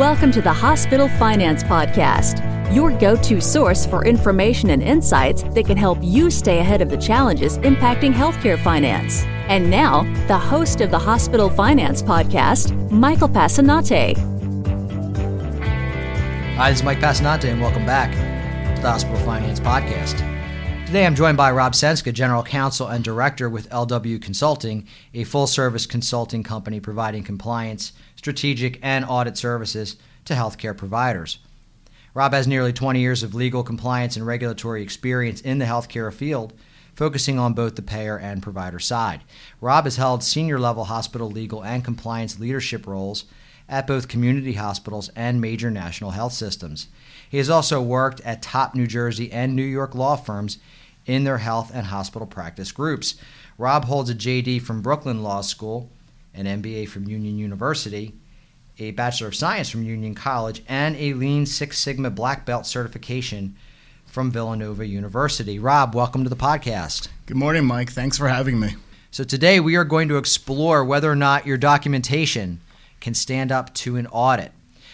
Welcome 0.00 0.32
to 0.32 0.40
the 0.40 0.50
Hospital 0.50 1.10
Finance 1.10 1.62
Podcast, 1.62 2.42
your 2.74 2.90
go 2.90 3.16
to 3.16 3.38
source 3.38 3.84
for 3.84 4.02
information 4.06 4.70
and 4.70 4.82
insights 4.82 5.42
that 5.42 5.66
can 5.66 5.76
help 5.76 5.98
you 6.00 6.30
stay 6.30 6.58
ahead 6.60 6.80
of 6.80 6.88
the 6.88 6.96
challenges 6.96 7.58
impacting 7.58 8.10
healthcare 8.10 8.58
finance. 8.58 9.24
And 9.50 9.68
now, 9.68 10.04
the 10.26 10.38
host 10.38 10.80
of 10.80 10.90
the 10.90 10.98
Hospital 10.98 11.50
Finance 11.50 12.02
Podcast, 12.02 12.90
Michael 12.90 13.28
Passanante. 13.28 14.16
Hi, 16.56 16.70
this 16.70 16.78
is 16.78 16.82
Mike 16.82 17.00
Passanante, 17.00 17.50
and 17.50 17.60
welcome 17.60 17.84
back 17.84 18.10
to 18.76 18.80
the 18.80 18.90
Hospital 18.90 19.18
Finance 19.18 19.60
Podcast. 19.60 20.39
Today 20.90 21.06
I'm 21.06 21.14
joined 21.14 21.36
by 21.36 21.52
Rob 21.52 21.74
Senska, 21.74 22.12
General 22.12 22.42
Counsel 22.42 22.88
and 22.88 23.04
Director 23.04 23.48
with 23.48 23.70
LW 23.70 24.20
Consulting, 24.20 24.88
a 25.14 25.22
full 25.22 25.46
service 25.46 25.86
consulting 25.86 26.42
company 26.42 26.80
providing 26.80 27.22
compliance 27.22 27.92
strategic, 28.16 28.80
and 28.82 29.04
audit 29.04 29.38
services 29.38 29.94
to 30.24 30.34
healthcare 30.34 30.76
providers. 30.76 31.38
Rob 32.12 32.32
has 32.32 32.48
nearly 32.48 32.72
20 32.72 32.98
years 32.98 33.22
of 33.22 33.36
legal 33.36 33.62
compliance 33.62 34.16
and 34.16 34.26
regulatory 34.26 34.82
experience 34.82 35.40
in 35.40 35.60
the 35.60 35.64
healthcare 35.64 36.12
field, 36.12 36.54
focusing 36.96 37.38
on 37.38 37.54
both 37.54 37.76
the 37.76 37.82
payer 37.82 38.18
and 38.18 38.42
provider 38.42 38.80
side. 38.80 39.20
Rob 39.60 39.84
has 39.84 39.94
held 39.94 40.24
senior 40.24 40.58
level 40.58 40.86
hospital 40.86 41.30
legal 41.30 41.62
and 41.62 41.84
compliance 41.84 42.40
leadership 42.40 42.84
roles 42.84 43.26
at 43.68 43.86
both 43.86 44.08
community 44.08 44.54
hospitals 44.54 45.08
and 45.14 45.40
major 45.40 45.70
national 45.70 46.10
health 46.10 46.32
systems. 46.32 46.88
He 47.28 47.38
has 47.38 47.48
also 47.48 47.80
worked 47.80 48.20
at 48.22 48.42
top 48.42 48.74
New 48.74 48.88
Jersey 48.88 49.30
and 49.30 49.54
New 49.54 49.62
York 49.62 49.94
law 49.94 50.16
firms 50.16 50.58
in 51.10 51.24
their 51.24 51.38
health 51.38 51.72
and 51.74 51.86
hospital 51.86 52.26
practice 52.26 52.70
groups. 52.70 53.16
Rob 53.58 53.86
holds 53.86 54.08
a 54.08 54.14
JD 54.14 54.62
from 54.62 54.80
Brooklyn 54.80 55.22
Law 55.22 55.40
School 55.40 55.90
an 56.32 56.46
MBA 56.46 56.88
from 56.88 57.08
Union 57.08 57.36
University, 57.36 58.14
a 58.78 58.92
Bachelor 58.92 59.26
of 59.26 59.34
Science 59.34 59.68
from 59.68 59.82
Union 59.82 60.14
College, 60.14 60.62
and 60.68 60.94
a 60.94 61.12
Lean 61.14 61.44
Six 61.44 61.76
Sigma 61.76 62.08
Black 62.08 62.46
Belt 62.46 62.66
certification 62.66 63.56
from 64.06 64.30
Villanova 64.30 64.86
University. 64.86 65.58
Rob, 65.58 65.92
welcome 65.92 66.22
to 66.22 66.30
the 66.30 66.36
podcast. 66.36 67.08
Good 67.26 67.36
morning, 67.36 67.64
Mike. 67.64 67.90
Thanks 67.90 68.16
for 68.16 68.28
having 68.28 68.60
me. 68.60 68.76
So, 69.10 69.24
today 69.24 69.58
we 69.58 69.74
are 69.74 69.84
going 69.84 70.08
to 70.08 70.18
explore 70.18 70.84
whether 70.84 71.10
or 71.10 71.16
not 71.16 71.46
your 71.46 71.58
documentation 71.58 72.60
can 73.00 73.14
stand 73.14 73.50
up 73.50 73.74
to 73.74 73.96
an 73.96 74.06
audit. 74.06 74.52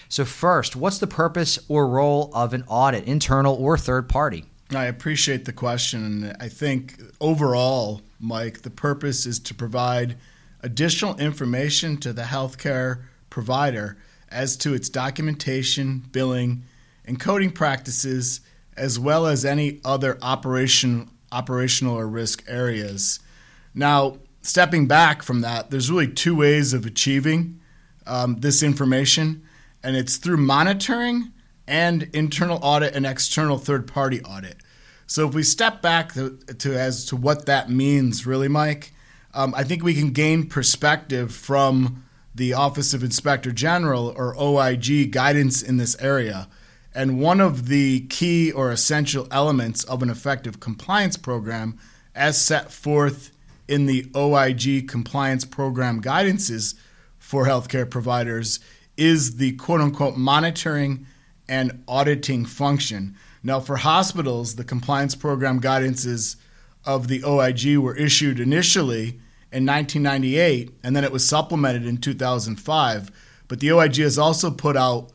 So, 0.09 0.25
first, 0.25 0.75
what's 0.75 0.99
the 0.99 1.07
purpose 1.07 1.59
or 1.69 1.87
role 1.87 2.31
of 2.33 2.55
an 2.55 2.65
audit, 2.67 3.05
internal 3.05 3.55
or 3.55 3.77
third 3.77 4.09
party? 4.09 4.47
I 4.71 4.87
appreciate 4.87 5.45
the 5.45 5.53
question. 5.53 6.05
And 6.05 6.37
I 6.41 6.49
think 6.49 7.01
overall, 7.21 8.03
Mike, 8.19 8.63
the 8.63 8.71
purpose 8.71 9.27
is 9.27 9.39
to 9.41 9.55
provide 9.55 10.17
additional 10.61 11.17
information 11.19 11.99
to 11.99 12.13
the 12.13 12.23
healthcare 12.23 13.03
provider 13.31 13.97
as 14.29 14.57
to 14.57 14.75
its 14.75 14.89
documentation, 14.89 16.05
billing, 16.11 16.65
and 17.05 17.21
coding 17.21 17.53
practices, 17.53 18.41
as 18.77 18.99
well 18.99 19.27
as 19.27 19.45
any 19.45 19.81
other 19.85 20.19
operation, 20.21 21.11
operational 21.31 21.97
or 21.97 22.09
risk 22.09 22.43
areas. 22.49 23.21
Now, 23.75 24.19
stepping 24.43 24.89
back 24.89 25.23
from 25.23 25.43
that, 25.43 25.71
there's 25.71 25.91
really 25.91 26.09
two 26.09 26.35
ways 26.35 26.73
of 26.73 26.85
achieving 26.85 27.61
um, 28.07 28.41
this 28.41 28.63
information, 28.63 29.43
and 29.83 29.97
it's 29.97 30.17
through 30.17 30.39
monitoring 30.39 31.33
and 31.67 32.09
internal 32.13 32.59
audit 32.63 32.95
and 32.95 33.07
external 33.07 33.59
third 33.59 33.87
party 33.87 34.23
audit. 34.23 34.57
So 35.07 35.29
if 35.29 35.35
we 35.35 35.43
step 35.43 35.83
back 35.83 36.15
to, 36.15 36.37
to, 36.59 36.79
as 36.79 37.05
to 37.07 37.17
what 37.17 37.47
that 37.47 37.71
means, 37.71 38.27
really, 38.27 38.49
Mike, 38.49 38.93
um, 39.35 39.55
I 39.55 39.65
think 39.65 39.83
we 39.83 39.95
can 39.95 40.11
gain 40.11 40.49
perspective 40.49 41.33
from 41.35 42.05
the 42.35 42.53
Office 42.55 42.93
of 42.93 43.03
Inspector 43.03 43.51
General 43.53 44.13
or 44.17 44.39
OIG 44.39 45.11
guidance 45.11 45.63
in 45.63 45.77
this 45.77 45.97
area. 46.01 46.49
And 46.95 47.21
one 47.21 47.41
of 47.41 47.69
the 47.69 48.01
key 48.09 48.51
or 48.51 48.71
essential 48.71 49.29
elements 49.31 49.85
of 49.85 50.03
an 50.03 50.11
effective 50.11 50.61
compliance 50.61 51.17
program, 51.17 51.79
as 52.15 52.41
set 52.41 52.73
forth 52.73 53.31
in 53.69 53.87
the 53.87 54.11
OIG 54.17 54.89
compliance 54.89 55.45
program 55.45 56.01
guidances 56.01 56.75
for 57.19 57.47
healthcare 57.47 57.89
providers, 57.89 58.61
is 58.97 59.37
the 59.37 59.53
quote 59.53 59.81
unquote 59.81 60.17
monitoring 60.17 61.07
and 61.49 61.83
auditing 61.87 62.45
function. 62.45 63.17
Now, 63.43 63.61
for 63.61 63.77
hospitals, 63.77 64.57
the 64.57 64.65
compliance 64.65 65.15
program 65.15 65.61
guidances 65.61 66.37
of 66.85 67.09
the 67.09 67.23
OIG 67.25 67.79
were 67.79 67.97
issued 67.97 68.41
initially 68.41 69.21
in 69.53 69.65
1998, 69.65 70.77
and 70.83 70.97
then 70.97 71.05
it 71.05 71.13
was 71.13 71.29
supplemented 71.29 71.87
in 71.87 71.99
2005. 71.99 73.11
But 73.49 73.61
the 73.61 73.73
OIG 73.73 73.97
has 73.97 74.19
also 74.19 74.51
put 74.51 74.77
out 74.77 75.13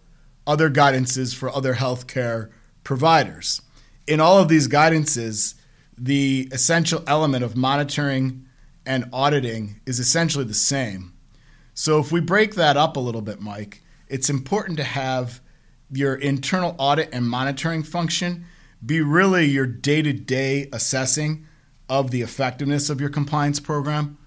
other 0.47 0.69
guidances 0.69 1.36
for 1.36 1.50
other 1.50 1.75
healthcare 1.75 2.50
providers. 2.84 3.62
In 4.08 4.19
all 4.19 4.38
of 4.40 4.48
these 4.48 4.68
guidances, 4.68 5.56
the 5.98 6.50
essential 6.52 7.03
element 7.06 7.44
of 7.44 7.56
monitoring 7.56 8.46
and 8.86 9.06
auditing 9.13 9.80
is 9.86 10.00
essentially 10.00 10.46
the 10.46 10.53
same. 10.53 11.13
So 11.74 12.00
if 12.00 12.12
we 12.12 12.19
break 12.19 12.56
that 12.56 12.78
up 12.78 12.96
a 12.96 13.00
little 13.00 13.22
bit, 13.22 13.42
Mike, 13.42 13.81
it's 14.08 14.30
important 14.30 14.78
to 14.78 14.84
have 14.84 15.41
your 15.91 16.16
internal 16.16 16.75
audit 16.78 17.09
and 17.12 17.28
monitoring 17.28 17.84
function 17.84 18.46
be 18.84 19.02
really 19.02 19.46
your 19.46 19.66
day 19.66 20.02
to 20.02 20.13
day 20.13 20.68
assessing 20.74 21.46
of 21.90 22.12
the 22.12 22.22
effectiveness 22.22 22.90
of 22.90 23.02
your 23.02 23.09
compliance 23.09 23.59
program 23.59 24.18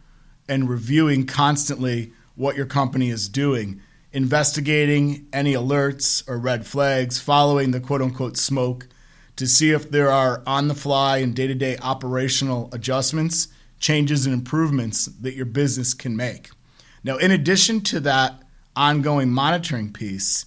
and 0.49 0.69
reviewing 0.69 1.27
constantly 1.27 2.13
what 2.35 2.57
your 2.57 2.67
company 2.67 3.09
is 3.09 3.29
doing, 3.29 3.81
investigating 4.13 5.27
any 5.33 5.55
alerts 5.55 6.27
or 6.29 6.39
red 6.39 6.67
flags, 6.67 7.19
following 7.19 7.71
the 7.71 7.81
quote 7.81 8.03
unquote 8.03 8.37
smoke 8.37 8.87
to 9.37 9.47
see 9.47 9.71
if 9.71 9.91
there 9.91 10.11
are 10.11 10.43
on 10.47 10.69
the 10.69 10.75
fly 10.75 11.19
and 11.19 11.35
day 11.35 11.47
to 11.47 11.55
day 11.55 11.77
operational 11.79 12.69
adjustments, 12.73 13.49
changes, 13.81 14.27
and 14.27 14.35
improvements 14.35 15.07
that 15.07 15.35
your 15.35 15.47
business 15.47 15.95
can 15.95 16.17
make. 16.17 16.51
Now, 17.03 17.17
in 17.17 17.31
addition 17.31 17.81
to 17.83 18.01
that 18.01 18.43
ongoing 18.77 19.31
monitoring 19.31 19.93
piece, 19.93 20.47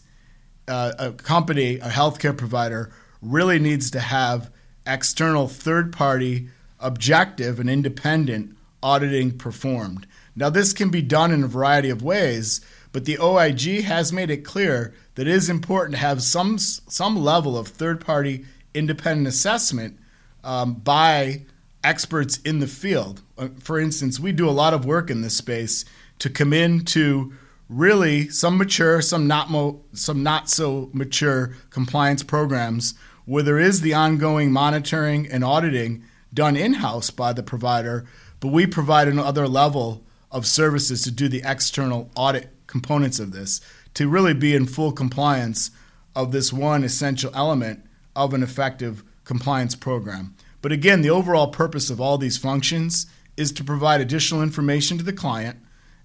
uh, 0.68 0.94
a 1.00 1.12
company, 1.12 1.76
a 1.76 1.90
healthcare 1.90 2.38
provider, 2.38 2.92
really 3.22 3.60
needs 3.60 3.90
to 3.92 4.00
have 4.00 4.52
external 4.86 5.48
third 5.48 5.92
party, 5.92 6.50
objective, 6.80 7.60
and 7.60 7.70
independent 7.70 8.56
auditing 8.82 9.38
performed. 9.38 10.08
Now, 10.36 10.50
this 10.50 10.74
can 10.74 10.90
be 10.90 11.02
done 11.02 11.32
in 11.32 11.44
a 11.44 11.48
variety 11.48 11.90
of 11.90 12.04
ways, 12.04 12.62
but 12.92 13.06
the 13.06 13.20
OIG 13.20 13.84
has 13.84 14.14
made 14.14 14.30
it 14.30 14.46
clear 14.46 14.94
that 15.16 15.28
it 15.28 15.34
is 15.34 15.50
important 15.50 15.96
to 15.96 16.02
have 16.02 16.22
some, 16.22 16.58
some 16.58 17.16
level 17.16 17.58
of 17.58 17.68
third 17.68 18.00
party 18.00 18.46
independent 18.74 19.28
assessment 19.28 20.00
um, 20.44 20.76
by 20.76 21.42
experts 21.84 22.38
in 22.38 22.60
the 22.60 22.68
field. 22.68 23.22
Uh, 23.38 23.50
for 23.60 23.80
instance, 23.80 24.20
we 24.20 24.32
do 24.32 24.48
a 24.48 24.52
lot 24.52 24.74
of 24.74 24.86
work 24.86 25.10
in 25.10 25.22
this 25.22 25.36
space 25.38 25.86
to 26.20 26.30
come 26.30 26.54
into 26.54 27.34
really 27.70 28.30
some 28.30 28.58
mature, 28.58 29.02
some 29.02 29.28
not 29.28 29.50
mo- 29.50 29.82
some 29.94 30.24
not 30.24 30.50
so 30.50 30.90
mature 30.94 31.56
compliance 31.70 32.24
programs 32.24 32.94
where 33.26 33.44
there 33.44 33.60
is 33.60 33.82
the 33.82 33.94
ongoing 33.94 34.52
monitoring 34.52 35.28
and 35.28 35.44
auditing 35.44 36.04
done 36.34 36.56
in-house 36.56 37.10
by 37.10 37.34
the 37.34 37.44
provider 37.44 38.06
but 38.40 38.50
we 38.50 38.68
provide 38.68 39.08
another 39.08 39.48
level 39.48 40.04
of 40.32 40.46
services 40.46 41.02
to 41.04 41.12
do 41.12 41.28
the 41.28 41.42
external 41.44 42.10
audit 42.16 42.50
components 42.68 43.20
of 43.20 43.32
this 43.32 43.62
to 43.94 44.08
really 44.08 44.34
be 44.34 44.56
in 44.56 44.66
full 44.66 44.92
compliance 44.92 45.72
of 46.16 46.32
this 46.32 46.54
one 46.54 46.84
essential 46.84 47.32
element 47.34 47.84
of 48.16 48.34
an 48.34 48.44
effective 48.44 49.04
compliance 49.24 49.76
program. 49.76 50.36
But 50.62 50.72
again, 50.72 51.02
the 51.02 51.10
overall 51.10 51.48
purpose 51.48 51.90
of 51.90 52.02
all 52.02 52.18
these 52.18 52.38
functions 52.38 53.08
is 53.36 53.52
to 53.54 53.64
provide 53.64 54.02
additional 54.02 54.42
information 54.44 54.98
to 54.98 55.04
the 55.04 55.14
client 55.14 55.60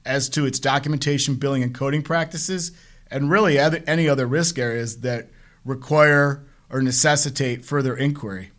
as 0.04 0.28
to 0.30 0.46
its 0.46 0.58
documentation, 0.58 1.36
billing, 1.36 1.62
and 1.62 1.74
coding 1.74 2.02
practices, 2.02 2.72
and 3.10 3.30
really 3.30 3.58
any 3.58 4.08
other 4.08 4.26
risk 4.26 4.58
areas 4.58 5.00
that 5.00 5.28
require 5.64 6.44
or 6.70 6.82
necessitate 6.82 7.64
further 7.64 7.96
inquiry. 7.96 8.50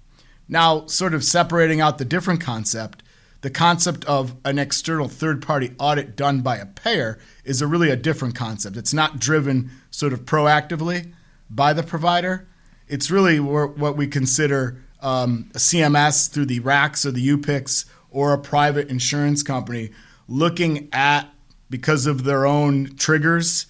Now, 0.47 0.85
sort 0.85 1.13
of 1.13 1.23
separating 1.23 1.81
out 1.81 1.97
the 1.97 2.05
different 2.05 2.41
concept, 2.41 3.01
the 3.41 3.49
concept 3.49 4.05
of 4.05 4.35
an 4.45 4.57
external 4.57 5.07
third 5.07 5.41
party 5.41 5.73
audit 5.77 6.15
done 6.15 6.41
by 6.41 6.57
a 6.57 6.65
payer 6.65 7.19
is 7.43 7.61
a 7.61 7.67
really 7.67 7.89
a 7.89 7.97
different 7.97 8.35
concept. 8.35 8.77
It's 8.77 8.93
not 8.93 9.19
driven 9.19 9.71
sort 9.91 10.13
of 10.13 10.21
proactively 10.21 11.13
by 11.49 11.73
the 11.73 11.83
provider. 11.83 12.47
It's 12.87 13.11
really 13.11 13.39
what 13.39 13.97
we 13.97 14.07
consider 14.07 14.77
um, 15.01 15.51
a 15.53 15.57
CMS 15.57 16.31
through 16.31 16.45
the 16.45 16.61
RACs 16.61 17.05
or 17.05 17.11
the 17.11 17.27
UPICs 17.27 17.85
or 18.09 18.31
a 18.31 18.37
private 18.37 18.89
insurance 18.89 19.43
company 19.43 19.89
looking 20.27 20.87
at, 20.93 21.29
because 21.73 22.05
of 22.05 22.23
their 22.23 22.45
own 22.45 22.85
triggers 22.97 23.65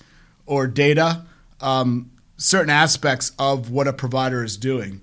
or 0.45 0.67
data, 0.67 1.23
um, 1.61 2.11
certain 2.35 2.69
aspects 2.69 3.31
of 3.39 3.69
what 3.69 3.87
a 3.87 3.93
provider 3.93 4.43
is 4.43 4.57
doing. 4.57 4.99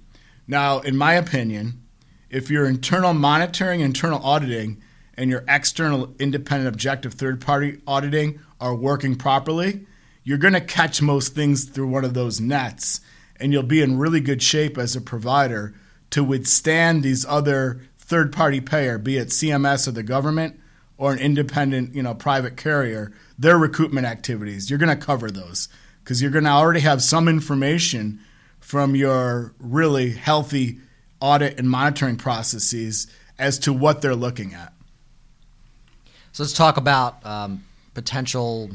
Now, 0.46 0.80
in 0.80 0.98
my 0.98 1.14
opinion, 1.14 1.82
if 2.28 2.50
your 2.50 2.66
internal 2.66 3.14
monitoring, 3.14 3.80
internal 3.80 4.22
auditing, 4.22 4.82
and 5.14 5.30
your 5.30 5.44
external 5.48 6.14
independent 6.18 6.68
objective 6.68 7.14
third 7.14 7.40
party 7.40 7.80
auditing 7.86 8.38
are 8.60 8.74
working 8.74 9.16
properly, 9.16 9.86
you're 10.22 10.36
going 10.36 10.52
to 10.52 10.60
catch 10.60 11.00
most 11.00 11.34
things 11.34 11.64
through 11.64 11.88
one 11.88 12.04
of 12.04 12.12
those 12.12 12.38
nets, 12.38 13.00
and 13.36 13.50
you'll 13.50 13.62
be 13.62 13.80
in 13.80 13.96
really 13.96 14.20
good 14.20 14.42
shape 14.42 14.76
as 14.76 14.94
a 14.94 15.00
provider 15.00 15.72
to 16.10 16.22
withstand 16.22 17.02
these 17.02 17.24
other 17.24 17.80
third 17.96 18.30
party 18.30 18.60
payer, 18.60 18.98
be 18.98 19.16
it 19.16 19.28
CMS 19.28 19.88
or 19.88 19.92
the 19.92 20.02
government 20.02 20.59
or 21.00 21.14
an 21.14 21.18
independent, 21.18 21.94
you 21.94 22.02
know, 22.02 22.12
private 22.12 22.58
carrier, 22.58 23.10
their 23.38 23.56
recoupment 23.56 24.04
activities. 24.04 24.68
You're 24.68 24.78
going 24.78 24.96
to 24.96 25.02
cover 25.02 25.30
those 25.30 25.70
because 26.04 26.20
you're 26.20 26.30
going 26.30 26.44
to 26.44 26.50
already 26.50 26.80
have 26.80 27.02
some 27.02 27.26
information 27.26 28.20
from 28.60 28.94
your 28.94 29.54
really 29.58 30.10
healthy 30.10 30.78
audit 31.18 31.58
and 31.58 31.70
monitoring 31.70 32.16
processes 32.16 33.06
as 33.38 33.58
to 33.60 33.72
what 33.72 34.02
they're 34.02 34.14
looking 34.14 34.52
at. 34.52 34.74
So 36.32 36.42
let's 36.42 36.52
talk 36.52 36.76
about 36.76 37.24
um, 37.24 37.64
potential 37.94 38.70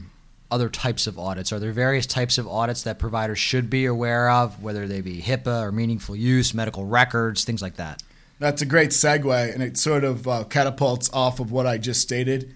other 0.49 0.67
types 0.67 1.05
of 1.05 1.19
audits. 1.19 1.53
Are 1.53 1.59
there 1.59 1.71
various 1.71 2.07
types 2.07 2.39
of 2.39 2.47
audits 2.47 2.81
that 2.83 2.97
providers 2.97 3.37
should 3.37 3.69
be 3.69 3.85
aware 3.85 4.31
of, 4.31 4.63
whether 4.63 4.87
they 4.87 5.01
be 5.01 5.21
HIPAA 5.21 5.61
or 5.61 5.71
meaningful 5.71 6.15
use, 6.15 6.55
medical 6.55 6.85
records, 6.85 7.43
things 7.43 7.61
like 7.61 7.75
that? 7.75 8.01
That's 8.37 8.61
a 8.61 8.65
great 8.65 8.89
segue, 8.89 9.53
and 9.53 9.63
it 9.63 9.77
sort 9.77 10.03
of 10.03 10.27
uh, 10.27 10.43
catapults 10.45 11.09
off 11.13 11.39
of 11.39 11.51
what 11.51 11.65
I 11.65 11.77
just 11.77 12.01
stated. 12.01 12.53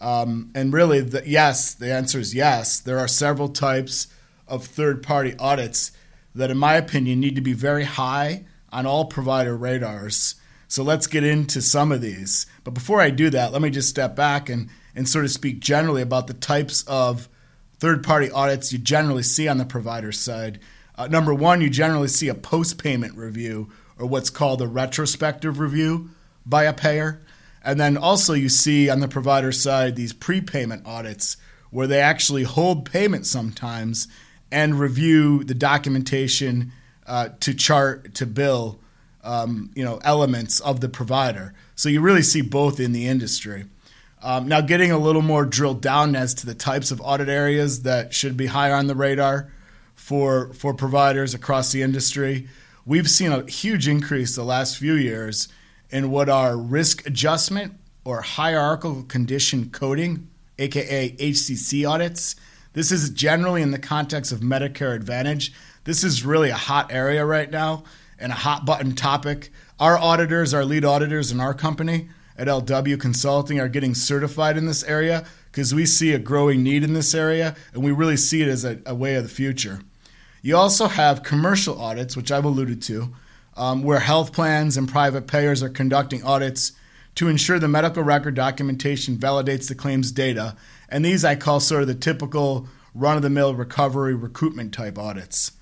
Um, 0.00 0.50
and 0.54 0.72
really, 0.72 1.00
the, 1.00 1.22
yes, 1.26 1.74
the 1.74 1.92
answer 1.92 2.18
is 2.18 2.34
yes. 2.34 2.80
There 2.80 2.98
are 2.98 3.08
several 3.08 3.48
types 3.48 4.06
of 4.46 4.64
third 4.64 5.02
party 5.02 5.34
audits 5.38 5.92
that, 6.34 6.50
in 6.50 6.56
my 6.56 6.74
opinion, 6.74 7.20
need 7.20 7.34
to 7.36 7.42
be 7.42 7.52
very 7.52 7.84
high 7.84 8.44
on 8.72 8.86
all 8.86 9.04
provider 9.04 9.56
radars. 9.56 10.36
So 10.66 10.82
let's 10.82 11.06
get 11.06 11.24
into 11.24 11.60
some 11.60 11.92
of 11.92 12.00
these. 12.00 12.46
But 12.64 12.74
before 12.74 13.00
I 13.00 13.10
do 13.10 13.30
that, 13.30 13.52
let 13.52 13.62
me 13.62 13.70
just 13.70 13.88
step 13.88 14.14
back 14.14 14.48
and, 14.48 14.68
and 14.94 15.08
sort 15.08 15.24
of 15.24 15.30
speak 15.30 15.60
generally 15.60 16.02
about 16.02 16.26
the 16.26 16.34
types 16.34 16.84
of 16.86 17.28
third 17.78 18.04
party 18.04 18.30
audits 18.30 18.72
you 18.72 18.78
generally 18.78 19.22
see 19.22 19.48
on 19.48 19.58
the 19.58 19.64
provider 19.64 20.12
side. 20.12 20.60
Uh, 20.96 21.06
number 21.06 21.32
one, 21.32 21.60
you 21.60 21.70
generally 21.70 22.08
see 22.08 22.28
a 22.28 22.34
post 22.34 22.82
payment 22.82 23.16
review 23.16 23.70
or 23.98 24.06
what's 24.06 24.30
called 24.30 24.62
a 24.62 24.66
retrospective 24.66 25.58
review 25.58 26.10
by 26.46 26.64
a 26.64 26.72
payer. 26.72 27.20
And 27.62 27.80
then 27.80 27.96
also, 27.96 28.34
you 28.34 28.48
see 28.48 28.88
on 28.88 29.00
the 29.00 29.08
provider 29.08 29.52
side 29.52 29.96
these 29.96 30.12
prepayment 30.12 30.86
audits 30.86 31.36
where 31.70 31.86
they 31.86 32.00
actually 32.00 32.44
hold 32.44 32.90
payment 32.90 33.26
sometimes 33.26 34.08
and 34.50 34.78
review 34.78 35.44
the 35.44 35.54
documentation 35.54 36.72
uh, 37.06 37.30
to 37.40 37.54
chart 37.54 38.14
to 38.14 38.26
bill 38.26 38.80
um, 39.24 39.70
you 39.74 39.84
know 39.84 40.00
elements 40.04 40.60
of 40.60 40.80
the 40.80 40.88
provider. 40.88 41.52
So 41.74 41.88
you 41.88 42.00
really 42.00 42.22
see 42.22 42.40
both 42.40 42.80
in 42.80 42.92
the 42.92 43.06
industry. 43.06 43.66
Um, 44.22 44.48
now, 44.48 44.60
getting 44.60 44.90
a 44.90 44.98
little 44.98 45.22
more 45.22 45.44
drilled 45.44 45.80
down 45.80 46.16
as 46.16 46.34
to 46.34 46.46
the 46.46 46.54
types 46.54 46.90
of 46.90 47.00
audit 47.00 47.28
areas 47.28 47.82
that 47.82 48.12
should 48.12 48.36
be 48.36 48.46
higher 48.46 48.74
on 48.74 48.86
the 48.86 48.96
radar 48.96 49.52
for 49.94 50.52
for 50.54 50.74
providers 50.74 51.34
across 51.34 51.72
the 51.72 51.82
industry, 51.82 52.48
we've 52.88 53.10
seen 53.10 53.30
a 53.30 53.44
huge 53.44 53.86
increase 53.86 54.34
the 54.34 54.42
last 54.42 54.78
few 54.78 54.94
years 54.94 55.48
in 55.90 56.10
what 56.10 56.30
are 56.30 56.56
risk 56.56 57.06
adjustment 57.06 57.74
or 58.02 58.22
hierarchical 58.22 59.02
condition 59.02 59.68
coding, 59.68 60.26
aka 60.58 61.10
HCC 61.10 61.88
audits. 61.88 62.34
This 62.72 62.90
is 62.90 63.10
generally 63.10 63.60
in 63.60 63.72
the 63.72 63.78
context 63.78 64.32
of 64.32 64.40
Medicare 64.40 64.96
Advantage. 64.96 65.52
This 65.84 66.02
is 66.02 66.24
really 66.24 66.48
a 66.48 66.56
hot 66.56 66.90
area 66.90 67.26
right 67.26 67.50
now 67.50 67.84
and 68.18 68.32
a 68.32 68.36
hot 68.36 68.64
button 68.64 68.94
topic. 68.94 69.52
Our 69.78 69.98
auditors, 69.98 70.54
our 70.54 70.64
lead 70.64 70.84
auditors 70.86 71.30
in 71.30 71.40
our 71.40 71.52
company 71.52 72.08
at 72.38 72.48
LW 72.48 72.98
Consulting, 72.98 73.60
are 73.60 73.68
getting 73.68 73.94
certified 73.94 74.56
in 74.56 74.64
this 74.64 74.82
area 74.84 75.26
because 75.52 75.74
we 75.74 75.84
see 75.84 76.14
a 76.14 76.18
growing 76.18 76.62
need 76.62 76.84
in 76.84 76.94
this 76.94 77.14
area 77.14 77.54
and 77.74 77.84
we 77.84 77.92
really 77.92 78.16
see 78.16 78.40
it 78.40 78.48
as 78.48 78.64
a, 78.64 78.80
a 78.86 78.94
way 78.94 79.14
of 79.16 79.24
the 79.24 79.28
future. 79.28 79.80
You 80.42 80.56
also 80.56 80.86
have 80.86 81.22
commercial 81.22 81.80
audits, 81.80 82.16
which 82.16 82.30
I've 82.30 82.44
alluded 82.44 82.80
to, 82.82 83.14
um, 83.56 83.82
where 83.82 84.00
health 84.00 84.32
plans 84.32 84.76
and 84.76 84.88
private 84.88 85.26
payers 85.26 85.62
are 85.62 85.68
conducting 85.68 86.22
audits 86.22 86.72
to 87.16 87.28
ensure 87.28 87.58
the 87.58 87.66
medical 87.66 88.02
record 88.02 88.34
documentation 88.34 89.16
validates 89.16 89.68
the 89.68 89.74
claims 89.74 90.12
data. 90.12 90.54
And 90.88 91.04
these 91.04 91.24
I 91.24 91.34
call 91.34 91.58
sort 91.58 91.82
of 91.82 91.88
the 91.88 91.94
typical 91.94 92.68
run 92.94 93.16
of 93.16 93.22
the 93.22 93.30
mill 93.30 93.54
recovery 93.54 94.14
recoupment 94.14 94.72
type 94.72 94.98
audits. 94.98 95.52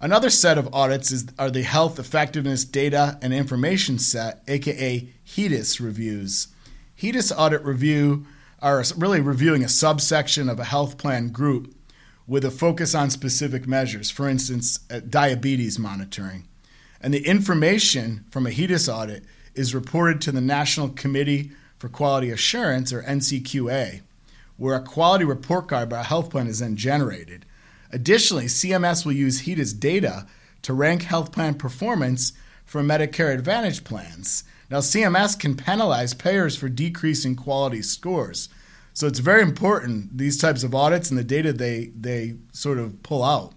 Another 0.00 0.30
set 0.30 0.58
of 0.58 0.72
audits 0.72 1.10
is, 1.10 1.26
are 1.38 1.50
the 1.50 1.62
Health 1.62 1.98
Effectiveness 1.98 2.64
Data 2.64 3.18
and 3.20 3.32
Information 3.32 3.98
Set, 3.98 4.42
aka 4.46 5.08
HEDIS 5.24 5.80
reviews. 5.80 6.48
HEDIS 6.96 7.32
audit 7.36 7.64
review 7.64 8.26
are 8.60 8.82
really 8.96 9.20
reviewing 9.20 9.64
a 9.64 9.68
subsection 9.68 10.48
of 10.48 10.58
a 10.58 10.64
health 10.64 10.98
plan 10.98 11.28
group 11.28 11.74
with 12.28 12.44
a 12.44 12.50
focus 12.50 12.94
on 12.94 13.08
specific 13.08 13.66
measures, 13.66 14.10
for 14.10 14.28
instance, 14.28 14.80
uh, 14.90 15.00
diabetes 15.00 15.78
monitoring. 15.78 16.46
And 17.00 17.14
the 17.14 17.26
information 17.26 18.26
from 18.30 18.46
a 18.46 18.50
HEDIS 18.50 18.88
audit 18.88 19.24
is 19.54 19.74
reported 19.74 20.20
to 20.20 20.32
the 20.32 20.42
National 20.42 20.90
Committee 20.90 21.52
for 21.78 21.88
Quality 21.88 22.30
Assurance, 22.30 22.92
or 22.92 23.02
NCQA, 23.02 24.02
where 24.56 24.76
a 24.76 24.82
quality 24.82 25.24
report 25.24 25.68
card 25.68 25.88
by 25.88 26.00
a 26.00 26.04
health 26.04 26.30
plan 26.30 26.46
is 26.46 26.58
then 26.58 26.76
generated. 26.76 27.46
Additionally, 27.92 28.44
CMS 28.44 29.06
will 29.06 29.12
use 29.12 29.42
HEDIS 29.42 29.72
data 29.72 30.26
to 30.62 30.74
rank 30.74 31.02
health 31.04 31.32
plan 31.32 31.54
performance 31.54 32.32
for 32.64 32.82
Medicare 32.82 33.32
Advantage 33.32 33.84
plans. 33.84 34.44
Now, 34.70 34.78
CMS 34.78 35.38
can 35.38 35.56
penalize 35.56 36.12
payers 36.12 36.56
for 36.56 36.68
decreasing 36.68 37.36
quality 37.36 37.80
scores. 37.80 38.50
So 38.98 39.06
it's 39.06 39.20
very 39.20 39.42
important, 39.42 40.18
these 40.18 40.36
types 40.36 40.64
of 40.64 40.74
audits 40.74 41.08
and 41.08 41.16
the 41.16 41.22
data 41.22 41.52
they, 41.52 41.92
they 41.96 42.34
sort 42.50 42.78
of 42.78 43.00
pull 43.04 43.22
out. 43.22 43.54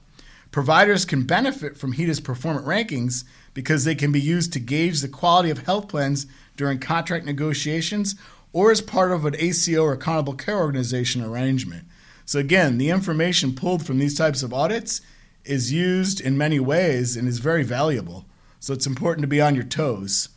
Providers 0.52 1.04
can 1.04 1.24
benefit 1.24 1.76
from 1.76 1.94
HEDIS 1.94 2.24
performance 2.24 2.68
rankings 2.68 3.24
because 3.56 3.84
they 3.84 3.96
can 3.96 4.12
be 4.12 4.22
used 4.22 4.54
to 4.54 4.60
gauge 4.60 5.02
the 5.02 5.08
quality 5.08 5.50
of 5.50 5.66
health 5.66 5.88
plans 5.88 6.28
during 6.58 6.78
contract 6.78 7.26
negotiations 7.26 8.14
or 8.54 8.70
as 8.70 8.82
part 8.82 9.12
of 9.12 9.26
an 9.26 9.36
ACO 9.36 9.82
or 9.82 9.94
accountable 9.94 10.36
care 10.36 10.60
organization 10.60 11.24
arrangement. 11.24 11.86
So, 12.24 12.38
again, 12.38 12.78
the 12.78 12.92
information 12.92 13.56
pulled 13.56 13.84
from 13.84 13.98
these 13.98 14.16
types 14.16 14.44
of 14.44 14.54
audits 14.54 15.02
is 15.44 15.74
used 15.74 16.22
in 16.22 16.38
many 16.38 16.60
ways 16.60 17.18
and 17.18 17.28
is 17.28 17.40
very 17.40 17.64
valuable. 17.64 18.28
So, 18.60 18.74
it's 18.74 18.86
important 18.86 19.24
to 19.24 19.28
be 19.28 19.42
on 19.42 19.56
your 19.56 19.64
toes. 19.64 20.30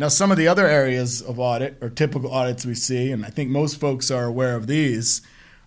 Now, 0.00 0.06
some 0.06 0.30
of 0.30 0.38
the 0.38 0.46
other 0.46 0.64
areas 0.64 1.20
of 1.20 1.40
audit 1.40 1.76
or 1.80 1.90
typical 1.90 2.30
audits 2.30 2.64
we 2.64 2.76
see, 2.76 3.10
and 3.10 3.26
I 3.26 3.30
think 3.30 3.50
most 3.50 3.80
folks 3.80 4.12
are 4.12 4.26
aware 4.26 4.54
of 4.54 4.68
these, 4.68 5.22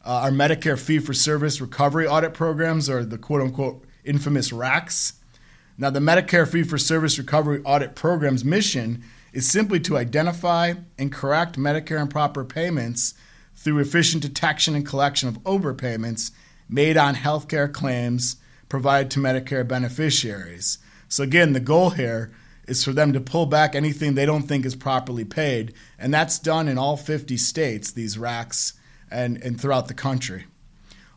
uh, 0.05 0.21
are 0.23 0.31
Medicare 0.31 0.79
fee 0.79 0.99
for 0.99 1.13
service 1.13 1.59
recovery 1.59 2.07
audit 2.07 2.33
programs 2.33 2.89
or 2.89 3.03
the 3.03 3.17
quote 3.17 3.41
unquote 3.41 3.83
infamous 4.05 4.53
RACs. 4.53 5.15
Now, 5.77 5.89
the 5.89 5.99
Medicare 5.99 6.47
fee 6.47 6.63
for 6.63 6.77
service 6.77 7.17
recovery 7.17 7.61
audit 7.65 7.93
program's 7.93 8.45
mission 8.45 9.03
is 9.33 9.49
simply 9.49 9.81
to 9.81 9.97
identify 9.97 10.75
and 10.97 11.11
correct 11.11 11.59
Medicare 11.59 12.01
improper 12.01 12.45
payments 12.45 13.13
through 13.53 13.79
efficient 13.79 14.23
detection 14.23 14.75
and 14.75 14.85
collection 14.85 15.27
of 15.27 15.43
overpayments 15.43 16.31
made 16.69 16.95
on 16.95 17.15
healthcare 17.15 17.71
claims 17.71 18.37
provided 18.69 19.11
to 19.11 19.19
Medicare 19.19 19.67
beneficiaries. 19.67 20.77
So, 21.09 21.21
again, 21.21 21.51
the 21.51 21.59
goal 21.59 21.89
here 21.89 22.31
is 22.67 22.83
for 22.83 22.93
them 22.93 23.13
to 23.13 23.19
pull 23.19 23.45
back 23.45 23.75
anything 23.75 24.13
they 24.13 24.25
don't 24.25 24.43
think 24.43 24.65
is 24.65 24.75
properly 24.75 25.25
paid, 25.25 25.73
and 25.97 26.13
that's 26.13 26.39
done 26.39 26.67
in 26.67 26.77
all 26.77 26.97
50 26.97 27.37
states, 27.37 27.91
these 27.91 28.17
RACs, 28.17 28.73
and, 29.09 29.41
and 29.43 29.59
throughout 29.59 29.87
the 29.87 29.93
country. 29.93 30.45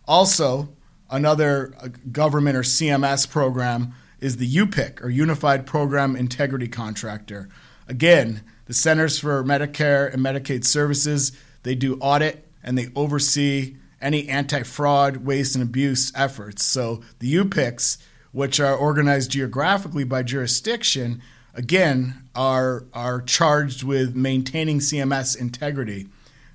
Also, 0.07 0.71
another 1.11 1.75
uh, 1.81 1.89
government 2.11 2.57
or 2.57 2.63
CMS 2.63 3.31
program 3.31 3.95
is 4.21 4.39
the 4.39 4.51
UPIC, 4.51 5.03
or 5.03 5.11
Unified 5.11 5.67
Program 5.67 6.17
Integrity 6.17 6.69
Contractor. 6.69 7.49
Again, 7.87 8.43
the 8.67 8.75
Centers 8.75 9.19
for 9.19 9.45
Medicare 9.45 10.13
and 10.13 10.25
Medicaid 10.25 10.65
Services 10.65 11.33
they 11.65 11.75
do 11.75 11.97
audit 11.99 12.47
and 12.63 12.79
they 12.79 12.89
oversee 12.95 13.77
any 14.01 14.29
anti 14.29 14.63
fraud, 14.63 15.19
waste, 15.19 15.57
and 15.57 15.63
abuse 15.63 16.13
efforts. 16.15 16.65
So 16.65 17.03
the 17.19 17.35
UPICs, 17.35 17.99
which 18.33 18.61
are 18.61 18.77
organized 18.77 19.33
geographically 19.33 20.05
by 20.05 20.23
jurisdiction, 20.23 21.21
again, 21.55 22.15
are, 22.35 22.85
are 22.93 23.23
charged 23.23 23.83
with 23.83 24.15
maintaining 24.15 24.81
CMS 24.81 25.39
integrity 25.39 26.09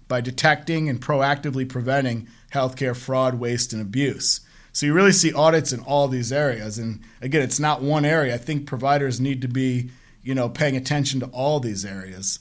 by 0.08 0.22
detecting 0.22 0.89
and 0.89 1.01
proactively 1.01 1.68
preventing 1.68 2.27
healthcare 2.53 2.96
fraud, 2.96 3.36
waste, 3.36 3.74
and 3.74 3.82
abuse. 3.82 4.41
So 4.72 4.86
you 4.86 4.94
really 4.94 5.12
see 5.12 5.34
audits 5.34 5.72
in 5.72 5.79
all 5.82 6.08
these 6.08 6.32
areas. 6.32 6.77
And 6.77 7.01
again, 7.22 7.41
it's 7.41 7.60
not 7.60 7.82
one 7.82 8.06
area. 8.06 8.36
I 8.36 8.38
think 8.38 8.68
providers 8.68 9.20
need 9.20 9.41
to 9.41 9.48
be, 9.48 9.91
you 10.24 10.36
know, 10.36 10.50
paying 10.50 10.75
attention 10.75 11.20
to 11.22 11.27
all 11.27 11.60
these 11.60 11.86
areas. 11.86 12.39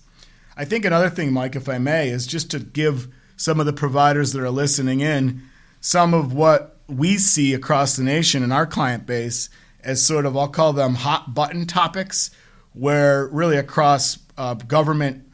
I 0.56 0.64
think 0.64 0.84
another 0.84 1.10
thing, 1.10 1.32
Mike, 1.32 1.56
if 1.56 1.68
I 1.68 1.78
may, 1.78 2.08
is 2.08 2.26
just 2.26 2.50
to 2.50 2.58
give 2.58 3.08
some 3.36 3.60
of 3.60 3.66
the 3.66 3.72
providers 3.72 4.32
that 4.32 4.42
are 4.42 4.50
listening 4.50 5.00
in 5.00 5.42
some 5.80 6.12
of 6.12 6.32
what 6.32 6.76
we 6.88 7.18
see 7.18 7.54
across 7.54 7.96
the 7.96 8.02
nation 8.02 8.42
in 8.42 8.50
our 8.50 8.66
client 8.66 9.06
base 9.06 9.48
as 9.82 10.04
sort 10.04 10.26
of, 10.26 10.36
I'll 10.36 10.48
call 10.48 10.72
them 10.72 10.96
hot 10.96 11.34
button 11.34 11.66
topics, 11.66 12.30
where 12.72 13.26
really 13.28 13.56
across 13.56 14.18
uh, 14.36 14.54
government 14.54 15.24